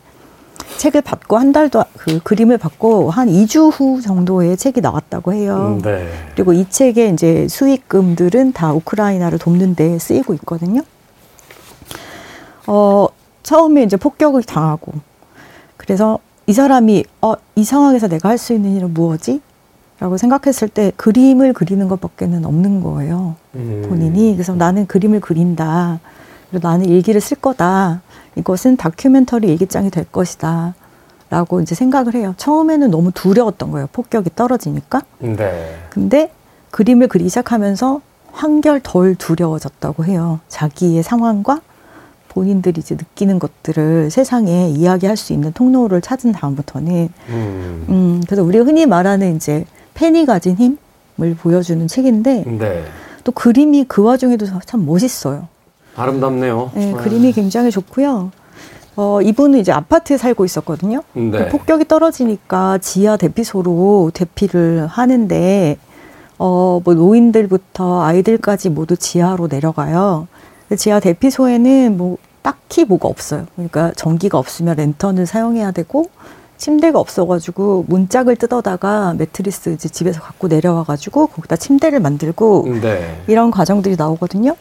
책을 0.79 1.03
받고 1.03 1.37
한 1.37 1.53
달도 1.53 1.85
그 1.99 2.21
그림을 2.21 2.59
받고 2.59 3.11
한 3.11 3.29
2주 3.29 3.71
후 3.73 4.01
정도에 4.01 4.57
책이 4.57 4.81
나왔다고 4.81 5.33
해요. 5.33 5.79
음, 5.79 5.83
네. 5.83 6.09
그리고 6.35 6.53
이 6.53 6.69
책의 6.69 7.13
이제 7.13 7.47
수익금들은 7.49 8.53
다 8.53 8.73
우크라이나를 8.73 9.39
돕는 9.39 9.77
데 9.77 9.99
쓰이고 9.99 10.35
있거든요. 10.35 10.83
어, 12.67 13.07
처음에 13.43 13.85
이제 13.85 13.97
폭격을 13.97 14.43
당하고 14.43 14.93
그래서 15.77 16.19
이 16.47 16.53
사람이 16.53 17.05
어, 17.23 17.35
이 17.55 17.65
상황에서 17.65 18.09
내가 18.09 18.29
할 18.29 18.39
수 18.39 18.53
있는 18.53 18.75
일은 18.77 18.95
무엇이? 18.95 19.41
라고 19.99 20.17
생각했을 20.17 20.69
때 20.69 20.93
그림을 20.97 21.53
그리는 21.53 21.87
것밖에는 21.87 22.45
없는 22.47 22.81
거예요. 22.83 23.37
음. 23.55 23.85
본인이. 23.87 24.33
그래서 24.33 24.55
나는 24.55 24.87
그림을 24.87 25.21
그린다. 25.21 26.01
그리고 26.51 26.67
나는 26.67 26.87
일기를 26.87 27.21
쓸 27.21 27.37
거다. 27.39 28.01
이것은 28.37 28.77
다큐멘터리 28.79 29.47
일기장이 29.49 29.91
될 29.91 30.05
것이다. 30.11 30.75
라고 31.29 31.61
이제 31.61 31.75
생각을 31.75 32.15
해요. 32.15 32.35
처음에는 32.39 32.91
너무 32.91 33.13
두려웠던 33.13 33.71
거예요. 33.71 33.89
폭격이 33.93 34.31
떨어지니까. 34.35 35.03
네. 35.19 35.77
근데 35.91 36.33
그림을 36.71 37.09
그리기 37.09 37.29
시작하면서 37.29 38.01
한결 38.33 38.81
덜 38.83 39.15
두려워졌다고 39.15 40.07
해요. 40.07 40.41
자기의 40.49 41.03
상황과 41.03 41.61
본인들이 42.31 42.81
이제 42.81 42.95
느끼는 42.95 43.39
것들을 43.39 44.11
세상에 44.11 44.69
이야기할 44.71 45.17
수 45.17 45.33
있는 45.33 45.53
통로를 45.53 46.01
찾은 46.01 46.33
다음부터는 46.33 47.09
음. 47.29 47.87
음 47.89 48.23
그래서 48.25 48.43
우리가 48.43 48.65
흔히 48.65 48.87
말하는 48.87 49.37
이제 49.37 49.67
펜이 49.95 50.25
가진 50.25 50.57
힘을 50.57 51.35
보여주는 51.35 51.87
책인데 51.87 52.45
네. 52.47 52.85
또 53.25 53.33
그림이 53.33 53.85
그 53.87 54.03
와중에도 54.03 54.47
참 54.65 54.87
멋있어요. 54.87 55.49
아름답네요. 55.97 56.71
네, 56.75 56.95
아. 56.95 56.97
그림이 56.97 57.33
굉장히 57.33 57.71
좋고요. 57.71 58.31
어, 58.97 59.21
이분은 59.23 59.59
이제 59.59 59.73
아파트에 59.73 60.17
살고 60.17 60.45
있었거든요. 60.45 61.03
네. 61.13 61.31
그 61.31 61.49
폭격이 61.49 61.89
떨어지니까 61.89 62.79
지하 62.79 63.17
대피소로 63.17 64.13
대피를 64.15 64.87
하는데 64.87 65.77
어, 66.39 66.81
뭐 66.85 66.95
노인들부터 66.95 68.03
아이들까지 68.03 68.71
모두 68.71 68.97
지하로 68.97 69.49
내려가요. 69.49 70.29
지하 70.77 71.01
대피소에는 71.01 71.97
뭐 71.97 72.19
딱히 72.43 72.85
뭐가 72.85 73.09
없어요. 73.09 73.47
그러니까 73.55 73.93
전기가 73.97 74.39
없으면 74.39 74.77
랜턴을 74.77 75.27
사용해야 75.27 75.73
되고 75.73 76.07
침대가 76.57 76.99
없어가지고 76.99 77.87
문짝을 77.89 78.37
뜯어다가 78.37 79.15
매트리스 79.15 79.71
이제 79.71 79.89
집에서 79.89 80.21
갖고 80.21 80.47
내려와가지고 80.49 81.29
거기다 81.29 81.57
침대를 81.57 82.01
만들고 82.01 82.69
네. 82.83 83.23
이런 83.27 83.51
과정들이 83.51 83.97
나오거든요. 83.97 84.55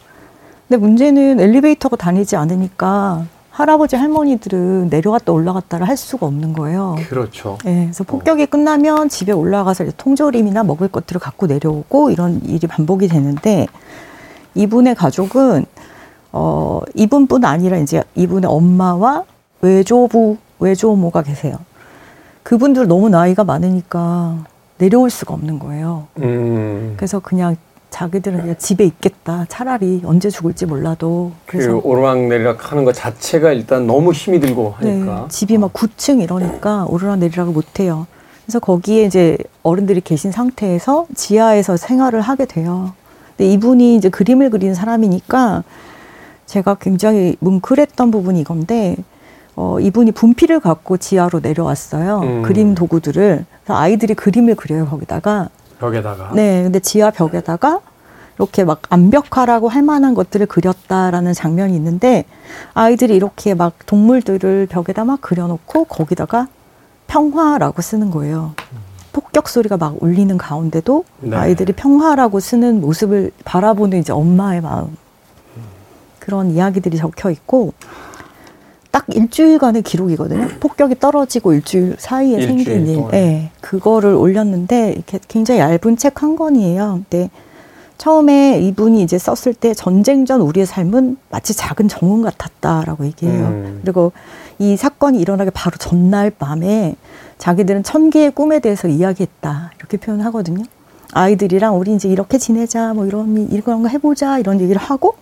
근데 0.66 0.80
문제는 0.80 1.40
엘리베이터가 1.40 1.96
다니지 1.96 2.36
않으니까 2.36 3.26
할아버지 3.50 3.96
할머니들은 3.96 4.88
내려갔다 4.88 5.32
올라갔다를 5.32 5.86
할 5.86 5.96
수가 5.96 6.26
없는 6.26 6.54
거예요. 6.54 6.96
그렇죠. 7.08 7.58
네, 7.64 7.84
그래서 7.84 8.04
폭격이 8.04 8.46
끝나면 8.46 9.08
집에 9.10 9.32
올라가서 9.32 9.84
이제 9.84 9.92
통조림이나 9.96 10.62
먹을 10.62 10.88
것들을 10.88 11.20
갖고 11.20 11.46
내려오고 11.46 12.10
이런 12.10 12.40
일이 12.44 12.66
반복이 12.66 13.08
되는데 13.08 13.66
이분의 14.54 14.94
가족은 14.94 15.66
어 16.32 16.80
이분뿐 16.94 17.44
아니라 17.44 17.78
이제 17.78 18.02
이분의 18.14 18.48
엄마와 18.50 19.24
외조부 19.62 20.36
외조모가 20.58 21.22
계세요. 21.22 21.56
그분들 22.42 22.86
너무 22.86 23.08
나이가 23.08 23.44
많으니까 23.44 24.44
내려올 24.78 25.10
수가 25.10 25.34
없는 25.34 25.58
거예요. 25.58 26.06
음. 26.18 26.94
그래서 26.96 27.18
그냥 27.18 27.56
자기들은 27.90 28.40
그냥 28.40 28.56
집에 28.58 28.84
있겠다. 28.84 29.44
차라리 29.48 30.00
언제 30.04 30.30
죽을지 30.30 30.64
몰라도. 30.64 31.32
그 31.44 31.58
그래서 31.58 31.80
오르락내리락 31.82 32.70
하는 32.70 32.84
것 32.84 32.94
자체가 32.94 33.52
일단 33.52 33.86
너무 33.86 34.12
힘이 34.12 34.40
들고 34.40 34.74
하니까. 34.78 35.14
네, 35.22 35.28
집이 35.28 35.58
막 35.58 35.72
9층 35.72 36.22
이러니까 36.22 36.86
오르락내리락을 36.88 37.52
못 37.52 37.80
해요. 37.80 38.06
그래서 38.44 38.60
거기에 38.60 39.04
이제 39.04 39.36
어른들이 39.62 40.00
계신 40.00 40.32
상태에서 40.32 41.06
지하에서 41.14 41.76
생활을 41.76 42.20
하게 42.20 42.46
돼요. 42.46 42.92
근데 43.36 43.50
이분이 43.52 43.96
이제 43.96 44.08
그림을 44.08 44.50
그리는 44.50 44.74
사람이니까 44.74 45.64
제가 46.50 46.74
굉장히 46.80 47.36
뭉클했던 47.38 48.10
부분이 48.10 48.40
이건데 48.40 48.96
어, 49.54 49.78
이분이 49.78 50.10
분필을 50.12 50.58
갖고 50.58 50.96
지하로 50.96 51.38
내려왔어요. 51.40 52.20
음. 52.20 52.42
그림 52.42 52.74
도구들을. 52.74 53.44
그래서 53.64 53.78
아이들이 53.78 54.14
그림을 54.14 54.56
그려요, 54.56 54.86
거기다가. 54.86 55.48
벽에다가. 55.78 56.32
네, 56.34 56.64
근데 56.64 56.80
지하 56.80 57.12
벽에다가 57.12 57.80
이렇게 58.36 58.64
막 58.64 58.82
암벽화라고 58.88 59.68
할 59.68 59.82
만한 59.82 60.14
것들을 60.14 60.46
그렸다라는 60.46 61.34
장면이 61.34 61.76
있는데 61.76 62.24
아이들이 62.74 63.14
이렇게 63.14 63.54
막 63.54 63.74
동물들을 63.86 64.66
벽에다 64.68 65.04
막 65.04 65.20
그려놓고 65.20 65.84
거기다가 65.84 66.48
평화라고 67.06 67.80
쓰는 67.80 68.10
거예요. 68.10 68.54
폭격 69.12 69.48
소리가 69.48 69.76
막 69.76 70.02
울리는 70.02 70.36
가운데도 70.36 71.04
네. 71.20 71.36
아이들이 71.36 71.72
평화라고 71.74 72.40
쓰는 72.40 72.80
모습을 72.80 73.30
바라보는 73.44 73.98
이제 73.98 74.12
엄마의 74.12 74.62
마음 74.62 74.96
그런 76.20 76.52
이야기들이 76.52 76.96
적혀 76.96 77.30
있고 77.30 77.72
딱 78.92 79.04
일주일간의 79.08 79.82
기록이거든요. 79.82 80.48
폭격이 80.60 80.98
떨어지고 80.98 81.52
일주일 81.54 81.96
사이에 81.98 82.38
일주일 82.38 82.64
생긴 82.64 82.86
일. 82.86 82.94
동안. 82.96 83.10
네, 83.12 83.50
그거를 83.60 84.14
올렸는데 84.14 84.92
이렇게 84.92 85.18
굉장히 85.28 85.60
얇은 85.60 85.96
책 85.96 86.22
한 86.22 86.36
권이에요. 86.36 87.02
근데 87.08 87.30
처음에 87.98 88.58
이분이 88.60 89.02
이제 89.02 89.18
썼을 89.18 89.54
때 89.54 89.74
전쟁 89.74 90.24
전 90.24 90.40
우리의 90.40 90.66
삶은 90.66 91.18
마치 91.30 91.54
작은 91.54 91.88
정원 91.88 92.22
같았다라고 92.22 93.04
얘기해요. 93.04 93.46
음. 93.46 93.80
그리고 93.82 94.12
이 94.58 94.76
사건이 94.76 95.20
일어나기 95.20 95.50
바로 95.50 95.76
전날 95.76 96.30
밤에 96.30 96.96
자기들은 97.38 97.82
천 97.82 98.10
개의 98.10 98.30
꿈에 98.30 98.58
대해서 98.58 98.88
이야기했다 98.88 99.72
이렇게 99.78 99.98
표현하거든요. 99.98 100.64
아이들이랑 101.12 101.76
우리 101.78 101.94
이제 101.94 102.08
이렇게 102.08 102.38
지내자 102.38 102.94
뭐 102.94 103.06
이런 103.06 103.48
이런 103.50 103.82
거 103.82 103.88
해보자 103.88 104.38
이런 104.38 104.60
얘기를 104.60 104.80
하고 104.80 105.14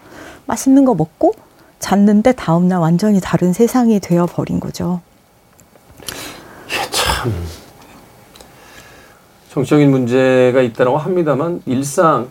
맛있는 0.49 0.85
거 0.85 0.95
먹고 0.95 1.35
잤는데 1.79 2.33
다음날 2.33 2.81
완전히 2.81 3.21
다른 3.21 3.53
세상이 3.53 4.01
되어 4.01 4.27
버린 4.27 4.59
거죠. 4.59 5.01
참 6.91 7.33
정적인 9.51 9.91
문제가 9.91 10.63
있다고 10.63 10.97
합니다만 10.97 11.63
일상을 11.67 12.27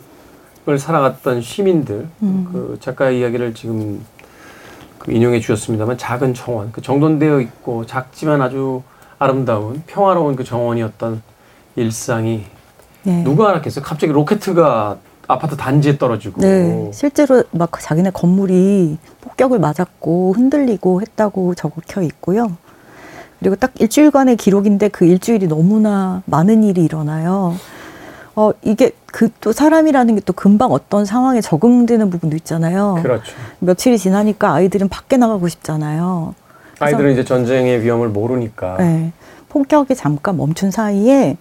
살아갔던 0.78 1.42
시민들 1.42 2.08
음. 2.24 2.50
그 2.52 2.78
작가의 2.82 3.20
이야기를 3.20 3.54
지금 3.54 4.04
그 4.98 5.12
인용해 5.12 5.40
주셨습니다만 5.40 5.98
작은 5.98 6.34
정원 6.34 6.72
그 6.72 6.82
정돈되어 6.82 7.40
있고 7.42 7.86
작지만 7.86 8.42
아주 8.42 8.82
아름다운 9.20 9.84
평화로운 9.88 10.36
그 10.36 10.44
정원이었던 10.44 11.22
일상이 11.76 12.46
네. 13.04 13.24
누가 13.24 13.50
알았겠어요 13.50 13.84
갑자기 13.84 14.12
로켓가 14.12 14.98
아파트 15.28 15.58
단지에 15.58 15.98
떨어지고 15.98 16.42
네, 16.42 16.90
실제로 16.94 17.44
막 17.52 17.72
자기네 17.80 18.12
건물이 18.12 18.98
폭격을 19.22 19.60
맞았고 19.60 20.34
흔들리고 20.34 21.02
했다고 21.02 21.56
적혀 21.56 22.02
있고요. 22.02 22.56
그리고 23.40 23.56
딱 23.56 23.72
일주일간의 23.80 24.38
기록인데 24.38 24.88
그 24.90 25.06
일주일이 25.06 25.48
너무나 25.48 26.24
많은 26.26 26.64
일이 26.64 26.84
일어나요. 26.84 27.56
어, 28.36 28.52
이게 28.64 28.92
그 29.06 29.30
또 29.42 29.52
사람이라는 29.52 30.16
게 30.16 30.22
또 30.22 30.34
금방 30.34 30.72
어떤 30.72 31.06
상황에 31.06 31.42
적응되는 31.42 32.10
부분도 32.10 32.36
있잖아요. 32.38 33.00
그렇죠 33.02 33.34
며칠이 33.60 33.98
지나니까 33.98 34.54
아이들은 34.54 34.90
밖에 34.90 35.18
나가고 35.18 35.48
싶잖아요. 35.48 36.36
아이들은 36.80 37.14
이제 37.14 37.24
전쟁의 37.24 37.82
위험을 37.84 38.10
모르니까 38.10 38.78
네. 38.78 39.12
폭격이 39.50 39.96
잠깐 39.96 40.38
멈춘 40.38 40.70
사이에 40.72 41.38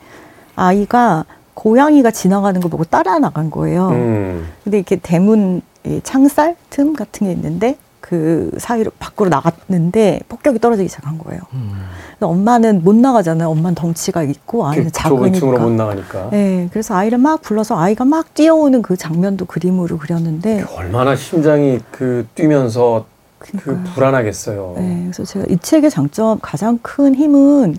아이가 0.54 1.24
고양이가 1.56 2.10
지나가는 2.10 2.60
걸 2.60 2.70
보고 2.70 2.84
따라 2.84 3.18
나간 3.18 3.50
거예요. 3.50 3.88
음. 3.88 4.46
근데 4.62 4.76
이렇게 4.78 4.96
대문 4.96 5.62
이 5.84 6.00
창살 6.04 6.54
틈 6.68 6.92
같은 6.92 7.26
게 7.26 7.32
있는데 7.32 7.78
그 8.00 8.50
사이로 8.58 8.90
밖으로 8.98 9.30
나갔는데 9.30 10.20
폭격이 10.28 10.58
떨어지기 10.60 10.88
시작한 10.88 11.16
거예요. 11.18 11.40
그래서 11.50 12.28
엄마는 12.30 12.84
못 12.84 12.94
나가잖아요. 12.94 13.48
엄마는 13.48 13.74
덩치가 13.74 14.22
있고 14.24 14.66
아이는 14.66 14.84
그 14.84 14.92
좁은 14.92 15.32
층으로 15.32 15.58
못 15.58 15.76
작으니까. 15.76 15.84
나가니까 15.84 16.30
네, 16.30 16.68
그래서 16.72 16.94
아이를 16.94 17.18
막 17.18 17.40
불러서 17.40 17.76
아이가 17.78 18.04
막 18.04 18.34
뛰어오는 18.34 18.82
그 18.82 18.96
장면도 18.96 19.46
그림으로 19.46 19.96
그렸는데 19.98 20.64
얼마나 20.76 21.16
심장이 21.16 21.80
그 21.90 22.26
뛰면서 22.34 23.06
그 23.38 23.56
그러니까요. 23.56 23.94
불안하겠어요. 23.94 24.74
네, 24.76 25.00
그래서 25.04 25.24
제가 25.24 25.46
이 25.48 25.56
책의 25.58 25.90
장점 25.90 26.38
가장 26.42 26.78
큰 26.82 27.14
힘은 27.14 27.76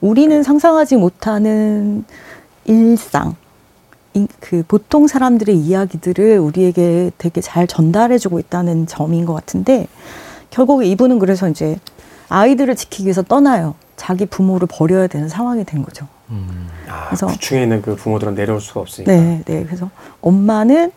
우리는 0.00 0.42
상상하지 0.42 0.96
못하는 0.96 2.04
일상, 2.68 3.34
이- 4.14 4.26
그 4.40 4.62
보통 4.68 5.06
사람들의 5.06 5.56
이야기들을 5.56 6.38
우리에게 6.38 7.10
되게 7.18 7.40
잘 7.40 7.66
전달해주고 7.66 8.38
있다는 8.38 8.86
점인 8.86 9.24
것 9.26 9.34
같은데 9.34 9.86
결국 10.50 10.84
이분은 10.84 11.18
그래서 11.18 11.48
이제 11.48 11.78
아이들을 12.28 12.76
지키기 12.76 13.04
위해서 13.04 13.22
떠나요. 13.22 13.74
자기 13.96 14.26
부모를 14.26 14.68
버려야 14.70 15.06
되는 15.08 15.28
상황이 15.28 15.64
된 15.64 15.82
거죠. 15.82 16.06
아, 16.88 17.06
그래서- 17.08 17.26
9층에 17.26 17.62
있는 17.62 17.82
그 17.82 17.96
부모들은 17.96 18.34
내려올 18.34 18.60
수가 18.60 18.80
없으니까. 18.80 19.10
네, 19.12 19.42
네. 19.46 19.64
그래서 19.64 19.90
엄마는 20.20 20.92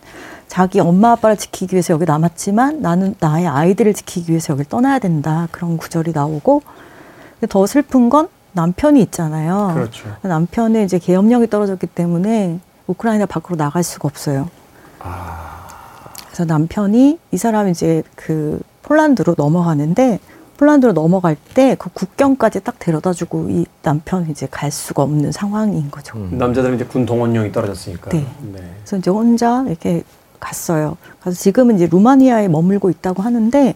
자기 0.48 0.80
엄마 0.82 1.12
아빠를 1.12 1.38
지키기 1.38 1.74
위해서 1.74 1.94
여기 1.94 2.04
남았지만 2.06 2.82
나는 2.82 3.16
나의 3.20 3.48
아이들을 3.48 3.94
지키기 3.94 4.32
위해서 4.32 4.54
여기 4.54 4.66
떠나야 4.68 5.00
된다. 5.00 5.48
그런 5.52 5.78
구절이 5.78 6.12
나오고 6.12 6.62
근데 7.40 7.48
더 7.48 7.66
슬픈 7.66 8.10
건 8.10 8.28
남편이 8.54 9.02
있잖아요. 9.04 9.72
그렇죠. 9.74 10.10
남편은 10.22 10.84
이제 10.86 10.99
계엄령이 10.99 11.49
떨어졌기 11.49 11.88
때문에 11.88 12.60
우크라이나 12.88 13.26
밖으로 13.26 13.56
나갈 13.56 13.84
수가 13.84 14.08
없어요. 14.08 14.49
아, 14.99 16.10
그래서 16.28 16.45
남편이 16.45 17.20
이 17.32 17.38
사람이 17.38 17.72
이제 17.72 18.04
그 18.16 18.60
폴란드로 18.84 19.36
넘어가는데 19.38 20.20
폴란드로 20.58 20.93
넘어갈 20.93 21.36
때 21.56 21.76
그 21.80 21.89
국경까지 21.91 22.60
딱 22.64 22.78
데려다주고 22.78 23.49
이 23.49 23.66
남편이 23.82 24.30
이제 24.30 24.47
갈 24.52 24.70
수가 24.70 25.02
없는 25.04 25.32
상황인 25.32 25.89
거죠. 25.89 26.18
음. 26.18 26.38
남자들은 26.38 26.76
이제 26.76 26.86
군 26.86 27.06
동원령이 27.06 27.52
떨어졌으니까. 27.52 28.12
네. 28.12 28.28
네. 28.41 28.60
그래서 28.82 28.97
이제 28.97 29.10
혼자 29.10 29.64
이렇게 29.68 30.04
갔어요. 30.39 30.97
그래서 31.20 31.39
지금은 31.39 31.76
이제 31.76 31.88
루마니아에 31.88 32.47
머물고 32.47 32.89
있다고 32.89 33.24
하는데 33.24 33.76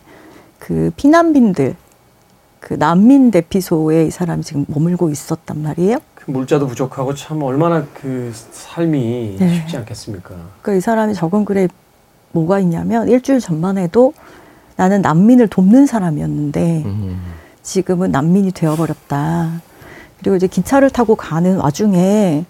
그 0.60 0.92
피난민들 0.96 1.76
그 2.66 2.74
난민 2.74 3.30
대피소에 3.30 4.08
이 4.08 4.10
사람이 4.10 4.42
지금 4.42 4.66
머물고 4.68 5.12
있었단 5.12 5.62
말이에요. 5.62 6.00
그 6.16 6.32
물자도 6.32 6.66
부족하고 6.66 7.14
참 7.14 7.44
얼마나 7.44 7.86
그 7.94 8.32
삶이 8.34 9.36
네. 9.40 9.54
쉽지 9.54 9.78
않겠습니까? 9.78 10.30
그러니까 10.64 10.74
이 10.74 10.82
사람이 10.82 11.14
적은 11.14 11.46
글에 11.46 11.68
뭐가 12.32 12.60
있냐면 12.62 13.08
일주일 13.08 13.40
전만 13.40 13.78
해도 13.78 14.14
나는 14.78 15.04
난민을 15.04 15.48
돕는 15.48 15.86
사람이었는데 15.86 16.84
음. 16.86 17.22
지금은 17.62 18.10
난민이 18.10 18.52
되어버렸다. 18.52 19.62
그리고 20.18 20.36
이제 20.36 20.48
기차를 20.48 20.90
타고 20.90 21.14
가는 21.14 21.58
와중에 21.58 22.46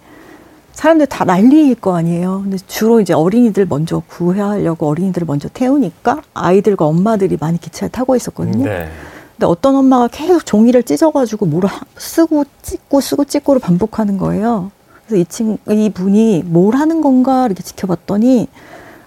사람들 0.72 1.08
다 1.08 1.26
난리일 1.26 1.74
거 1.74 1.94
아니에요. 1.94 2.40
근데 2.42 2.56
주로 2.66 3.02
이제 3.02 3.12
어린이들 3.12 3.66
먼저 3.68 4.02
구해하려고 4.08 4.88
어린이들을 4.88 5.26
먼저 5.26 5.50
태우니까 5.50 6.22
아이들과 6.32 6.86
엄마들이 6.86 7.36
많이 7.38 7.60
기차를 7.60 7.90
타고 7.90 8.16
있었거든요. 8.16 8.64
네. 8.64 8.88
근데 9.36 9.46
어떤 9.46 9.76
엄마가 9.76 10.08
계속 10.08 10.46
종이를 10.46 10.82
찢어가지고 10.82 11.46
뭐를 11.46 11.68
하- 11.68 11.80
쓰고 11.98 12.44
찍고 12.62 13.00
쓰고 13.02 13.24
찍고를 13.26 13.60
반복하는 13.60 14.16
거예요. 14.16 14.70
그래서 15.06 15.20
이 15.20 15.24
친, 15.26 15.58
이 15.70 15.90
분이 15.90 16.44
뭘 16.46 16.74
하는 16.74 17.02
건가 17.02 17.44
이렇게 17.46 17.62
지켜봤더니 17.62 18.48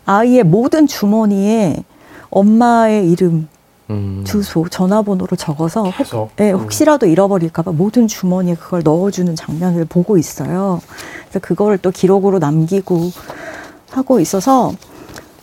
아이의 0.06 0.44
모든 0.44 0.86
주머니에 0.86 1.84
엄마의 2.30 3.10
이름, 3.12 3.48
음. 3.90 4.24
주소, 4.26 4.70
전화번호를 4.70 5.36
적어서 5.36 5.86
혹. 6.14 6.30
예, 6.40 6.52
음. 6.52 6.60
혹시라도 6.60 7.08
잃어버릴까봐 7.08 7.72
모든 7.72 8.08
주머니에 8.08 8.54
그걸 8.54 8.82
넣어주는 8.84 9.36
장면을 9.36 9.86
보고 9.86 10.16
있어요. 10.20 10.80
그래서 11.24 11.40
그거를 11.40 11.80
또 11.80 11.90
기록으로 11.90 12.38
남기고 12.38 13.12
하고 13.90 14.20
있어서 14.20 14.74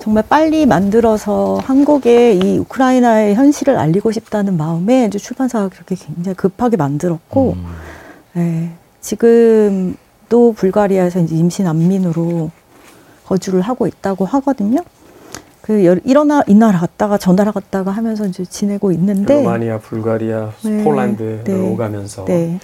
정말 0.06 0.22
빨리 0.28 0.66
만들어서 0.66 1.58
한국에 1.64 2.34
이 2.34 2.58
우크라이나의 2.58 3.34
현실을 3.34 3.76
알리고 3.76 4.12
싶다는 4.12 4.56
마음에 4.56 5.06
이제 5.06 5.18
출판사가 5.18 5.68
그렇게 5.68 5.96
굉장히 5.96 6.36
급하게 6.36 6.76
만들었고, 6.76 7.56
음. 7.58 7.66
네, 8.34 8.70
지금도 9.00 10.52
불가리아에서 10.54 11.18
이제 11.18 11.34
임시 11.34 11.64
난민으로 11.64 12.52
거주를 13.26 13.62
하고 13.62 13.88
있다고 13.88 14.26
하거든요. 14.26 14.78
그 15.60 15.84
여- 15.84 15.96
이러나 16.04 16.44
이 16.46 16.54
나라 16.54 16.78
갔다가 16.78 17.18
저 17.18 17.32
나라 17.34 17.50
갔다가 17.50 17.90
하면서 17.90 18.26
이제 18.26 18.44
지내고 18.44 18.92
있는데, 18.92 19.42
루마니아, 19.42 19.78
불가리아, 19.80 20.52
네. 20.62 20.84
폴란드를 20.84 21.42
네. 21.42 21.52
오가면서 21.52 22.26
네. 22.26 22.60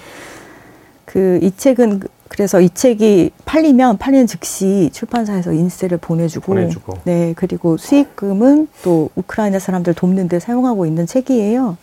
그 1.04 1.38
이 1.42 1.50
책은 1.56 2.00
그- 2.00 2.08
그래서 2.28 2.60
이 2.62 2.70
책이 2.70 3.30
팔리면 3.44 3.98
팔리는 3.98 4.26
즉시 4.26 4.88
출판사에서 4.92 5.52
인세를 5.52 5.98
보내주고, 5.98 6.46
보내주고. 6.46 6.98
네 7.04 7.34
그리고 7.36 7.76
수익금은 7.76 8.68
또 8.82 9.10
우크라이나 9.16 9.58
사람들 9.58 9.92
돕는데 9.94 10.40
사용하고 10.40 10.86
있는 10.86 11.06
책이에요. 11.06 11.76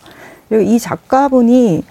그리고 0.48 0.68
이 0.68 0.78
작가분이 0.80 1.84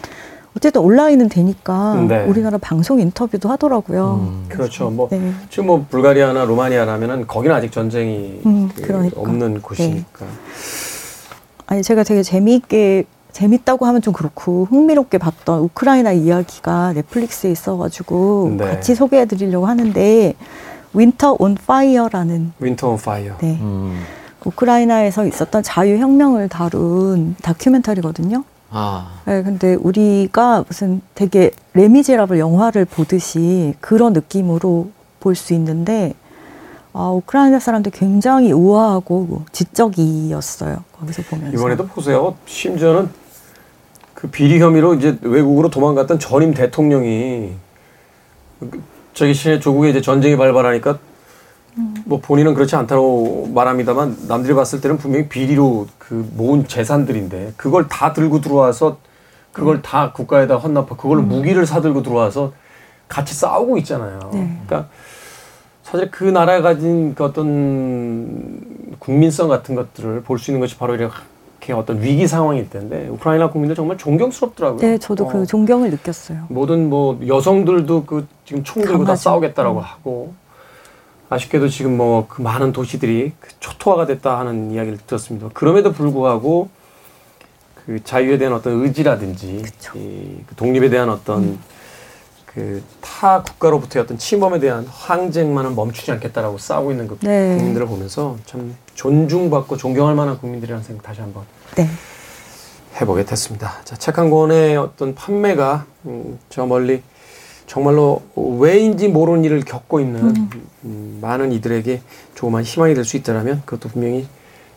어쨌든 0.57 0.81
온라인은 0.81 1.29
되니까 1.29 2.05
네. 2.09 2.25
우리나라 2.25 2.57
방송 2.57 2.99
인터뷰도 2.99 3.47
하더라고요. 3.47 4.19
음. 4.29 4.45
그렇죠. 4.49 4.89
뭐 4.89 5.07
네. 5.09 5.31
지금 5.49 5.67
뭐 5.67 5.85
불가리아나 5.89 6.43
루마니아라면은 6.43 7.27
거기는 7.27 7.55
아직 7.55 7.71
전쟁이 7.71 8.41
음, 8.45 8.69
그 8.75 8.81
그러니까. 8.81 9.21
없는 9.21 9.61
곳이니까. 9.61 10.25
아니 11.67 11.81
제가 11.83 12.03
되게 12.03 12.23
재미있게 12.23 13.05
재밌다고 13.43 13.85
하면 13.85 14.01
좀 14.01 14.13
그렇고 14.13 14.67
흥미롭게 14.69 15.17
봤던 15.17 15.61
우크라이나 15.61 16.11
이야기가 16.11 16.91
넷플릭스에 16.91 17.49
있어가지고 17.51 18.55
네. 18.57 18.65
같이 18.65 18.95
소개해드리려고 18.95 19.65
하는데 19.65 20.33
Winter 20.93 21.37
on 21.39 21.55
Fire라는 21.55 22.51
Winter 22.59 22.89
on 22.89 22.97
Fire. 22.97 23.37
네, 23.37 23.57
음. 23.61 24.01
우크라이나에서 24.43 25.25
있었던 25.25 25.63
자유혁명을 25.63 26.49
다룬 26.49 27.37
다큐멘터리거든요. 27.41 28.43
아. 28.71 29.07
네, 29.25 29.41
근데 29.41 29.75
우리가 29.75 30.65
무슨 30.67 31.01
되게 31.15 31.51
레미제라블 31.75 32.39
영화를 32.39 32.83
보듯이 32.83 33.73
그런 33.79 34.11
느낌으로 34.11 34.89
볼 35.21 35.35
수 35.35 35.53
있는데 35.53 36.13
아, 36.91 37.07
우크라이나 37.09 37.59
사람들 37.59 37.93
굉장히 37.93 38.51
우아하고 38.51 39.43
지적이었어요. 39.53 40.83
거기서 40.99 41.21
보면서. 41.29 41.55
이번에도 41.57 41.85
보세요. 41.87 42.35
심지어는 42.45 43.09
그 44.19 44.27
비리 44.27 44.59
혐의로 44.59 44.95
이제 44.95 45.17
외국으로 45.21 45.69
도망갔던 45.69 46.19
전임 46.19 46.53
대통령이 46.53 47.53
그 48.59 48.81
저기 49.13 49.33
신의 49.33 49.61
조국에 49.61 49.89
이제 49.89 50.01
전쟁이 50.01 50.35
발발하니까 50.35 50.99
뭐 52.03 52.19
본인은 52.19 52.53
그렇지 52.53 52.75
않다고 52.75 53.49
말합니다만 53.53 54.17
남들이 54.27 54.53
봤을 54.53 54.81
때는 54.81 54.97
분명히 54.97 55.29
비리로 55.29 55.87
그 55.97 56.29
모은 56.35 56.67
재산들인데 56.67 57.53
그걸 57.55 57.87
다 57.87 58.11
들고 58.11 58.41
들어와서 58.41 58.97
그걸 59.53 59.81
다 59.81 60.11
국가에다 60.11 60.57
헌납하 60.57 60.97
그걸로 60.97 61.21
무기를 61.21 61.65
사들고 61.65 62.03
들어와서 62.03 62.51
같이 63.07 63.33
싸우고 63.33 63.77
있잖아요. 63.77 64.19
네. 64.33 64.59
그러니까 64.67 64.89
사실 65.83 66.11
그 66.11 66.25
나라가 66.25 66.61
가진 66.61 67.15
그 67.15 67.23
어떤 67.23 68.59
국민성 68.99 69.47
같은 69.47 69.75
것들을 69.75 70.23
볼 70.23 70.37
수 70.37 70.51
있는 70.51 70.59
것이 70.59 70.77
바로 70.77 70.95
이렇게 70.95 71.15
어떤 71.73 72.01
위기 72.01 72.27
상황일 72.27 72.69
텐데 72.69 73.07
우크라이나 73.09 73.49
국민들 73.49 73.75
정말 73.75 73.97
존경스럽더라고요. 73.97 74.79
네, 74.79 74.97
저도 74.97 75.25
어, 75.25 75.31
그 75.31 75.45
존경을 75.45 75.91
느꼈어요. 75.91 76.45
모든 76.49 76.89
뭐 76.89 77.19
여성들도 77.25 78.05
그 78.05 78.27
지금 78.45 78.63
총 78.63 78.81
들고 78.81 78.99
다 78.99 79.03
강하죠. 79.03 79.21
싸우겠다라고 79.21 79.79
음. 79.79 79.83
하고 79.83 80.33
아쉽게도 81.29 81.67
지금 81.69 81.97
뭐 81.97 82.25
그 82.27 82.41
많은 82.41 82.71
도시들이 82.71 83.33
그 83.39 83.49
초토화가 83.59 84.05
됐다 84.07 84.39
하는 84.39 84.71
이야기를 84.71 84.99
들었습니다. 85.05 85.49
그럼에도 85.53 85.91
불구하고 85.91 86.69
그 87.85 88.03
자유에 88.03 88.37
대한 88.37 88.53
어떤 88.53 88.81
의지라든지. 88.83 89.63
이, 89.95 90.43
그 90.47 90.55
독립에 90.55 90.89
대한 90.89 91.09
어떤 91.09 91.43
음. 91.43 91.59
그 92.53 92.81
타 93.01 93.43
국가로부터의 93.43 94.03
어떤 94.05 94.17
침범에 94.17 94.59
대한 94.59 94.85
항쟁만은 94.89 95.75
멈추지 95.75 96.09
않겠다라고 96.11 96.57
싸우고 96.57 96.91
있는 96.91 97.07
그 97.07 97.17
네. 97.21 97.57
국민들을 97.57 97.85
보면서 97.85 98.37
참 98.45 98.75
존중받고 98.95 99.75
존경할 99.77 100.15
만한 100.15 100.37
국민들이라는 100.39 100.83
생각 100.83 101.03
다시 101.03 101.19
한번 101.19 101.43
네. 101.75 101.89
해보게 102.99 103.25
됐습니다. 103.25 103.81
자, 103.83 103.95
책 103.97 104.17
한 104.17 104.29
권의 104.29 104.77
어떤 104.77 105.15
판매가 105.15 105.85
음, 106.05 106.39
저 106.49 106.65
멀리 106.65 107.01
정말로 107.67 108.21
왜인지 108.35 109.09
모르는 109.09 109.43
일을 109.43 109.61
겪고 109.65 109.99
있는 109.99 110.49
음, 110.85 111.19
많은 111.21 111.51
이들에게 111.51 112.01
조그만 112.35 112.63
희망이 112.63 112.93
될 112.95 113.03
수 113.05 113.17
있다면 113.17 113.63
그것도 113.65 113.89
분명히 113.89 114.27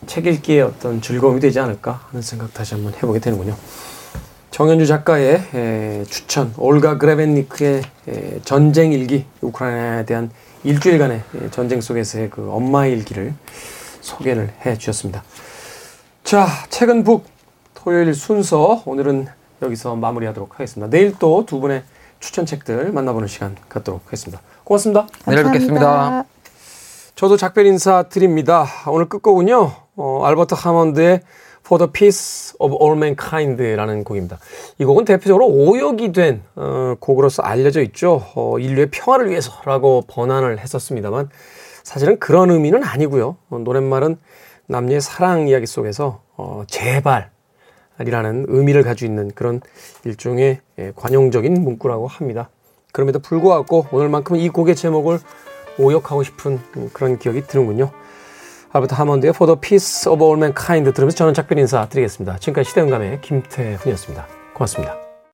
책 0.05 0.27
읽기의 0.27 0.61
어떤 0.63 1.01
즐거움이 1.01 1.39
되지 1.39 1.59
않을까 1.59 2.01
하는 2.09 2.21
생각 2.21 2.53
다시 2.53 2.73
한번 2.75 2.93
해보게 2.93 3.19
되는군요. 3.19 3.55
정현주 4.53 4.85
작가의 4.85 5.41
에, 5.55 6.03
추천, 6.07 6.53
올가 6.57 6.99
그레벤니크의 6.99 7.81
에, 8.07 8.39
전쟁 8.43 8.93
일기, 8.93 9.25
우크라이나에 9.41 10.05
대한 10.05 10.29
일주일간의 10.63 11.23
에, 11.41 11.49
전쟁 11.49 11.81
속에서의 11.81 12.29
그 12.29 12.51
엄마의 12.51 12.91
일기를 12.93 13.33
소개를 14.01 14.53
해 14.63 14.77
주셨습니다. 14.77 15.23
자, 16.23 16.45
책은 16.69 17.03
북 17.03 17.25
토요일 17.73 18.13
순서 18.13 18.83
오늘은 18.85 19.25
여기서 19.63 19.95
마무리하도록 19.95 20.53
하겠습니다. 20.53 20.87
내일 20.87 21.17
또 21.17 21.45
두 21.47 21.59
분의 21.59 21.81
추천책들 22.19 22.91
만나보는 22.91 23.27
시간 23.27 23.55
갖도록 23.69 24.03
하겠습니다. 24.05 24.39
고맙습니다. 24.65 25.07
내일 25.25 25.45
뵙겠습니다. 25.45 26.25
저도 27.15 27.37
작별 27.37 27.65
인사 27.65 28.03
드립니다. 28.03 28.67
오늘 28.87 29.09
끝곡은요, 29.09 29.71
어, 29.95 30.21
알버트 30.25 30.53
하먼드의 30.53 31.21
For 31.65 31.79
the 31.79 31.91
Peace 31.91 32.55
of 32.59 32.75
All 32.81 32.97
Mankind라는 32.97 34.03
곡입니다. 34.03 34.39
이 34.79 34.85
곡은 34.85 35.05
대표적으로 35.05 35.47
오역이 35.47 36.11
된 36.11 36.43
어, 36.55 36.95
곡으로서 36.99 37.41
알려져 37.43 37.81
있죠. 37.83 38.21
어, 38.35 38.59
인류의 38.59 38.89
평화를 38.91 39.29
위해서라고 39.29 40.03
번안을 40.07 40.59
했었습니다만 40.59 41.29
사실은 41.83 42.19
그런 42.19 42.51
의미는 42.51 42.83
아니고요. 42.83 43.37
어, 43.49 43.59
노랫말은 43.59 44.17
남녀의 44.67 45.01
사랑 45.01 45.47
이야기 45.47 45.65
속에서 45.65 46.21
어, 46.35 46.63
제발이라는 46.67 48.45
의미를 48.47 48.83
가지고 48.83 49.11
있는 49.11 49.31
그런 49.31 49.61
일종의 50.05 50.59
예, 50.79 50.91
관용적인 50.95 51.53
문구라고 51.53 52.07
합니다. 52.07 52.49
그럼에도 52.91 53.19
불구하고 53.19 53.87
오늘만큼은 53.91 54.39
이 54.39 54.49
곡의 54.49 54.75
제목을 54.75 55.19
오역하고 55.79 56.23
싶은 56.23 56.59
음, 56.77 56.89
그런 56.93 57.17
기억이 57.17 57.41
드는군요. 57.47 57.91
알버트 58.73 58.95
하먼드의 58.95 59.31
For 59.35 59.47
the 59.47 59.59
Peace 59.59 60.11
of 60.11 60.23
All 60.23 60.37
Mankind 60.37 60.91
들으면서 60.93 61.15
저는 61.15 61.33
작별 61.33 61.59
인사 61.59 61.87
드리겠습니다. 61.87 62.37
지금까지 62.39 62.69
시대음감의 62.69 63.21
김태훈이었습니다. 63.21 64.27
고맙습니다. 64.53 65.02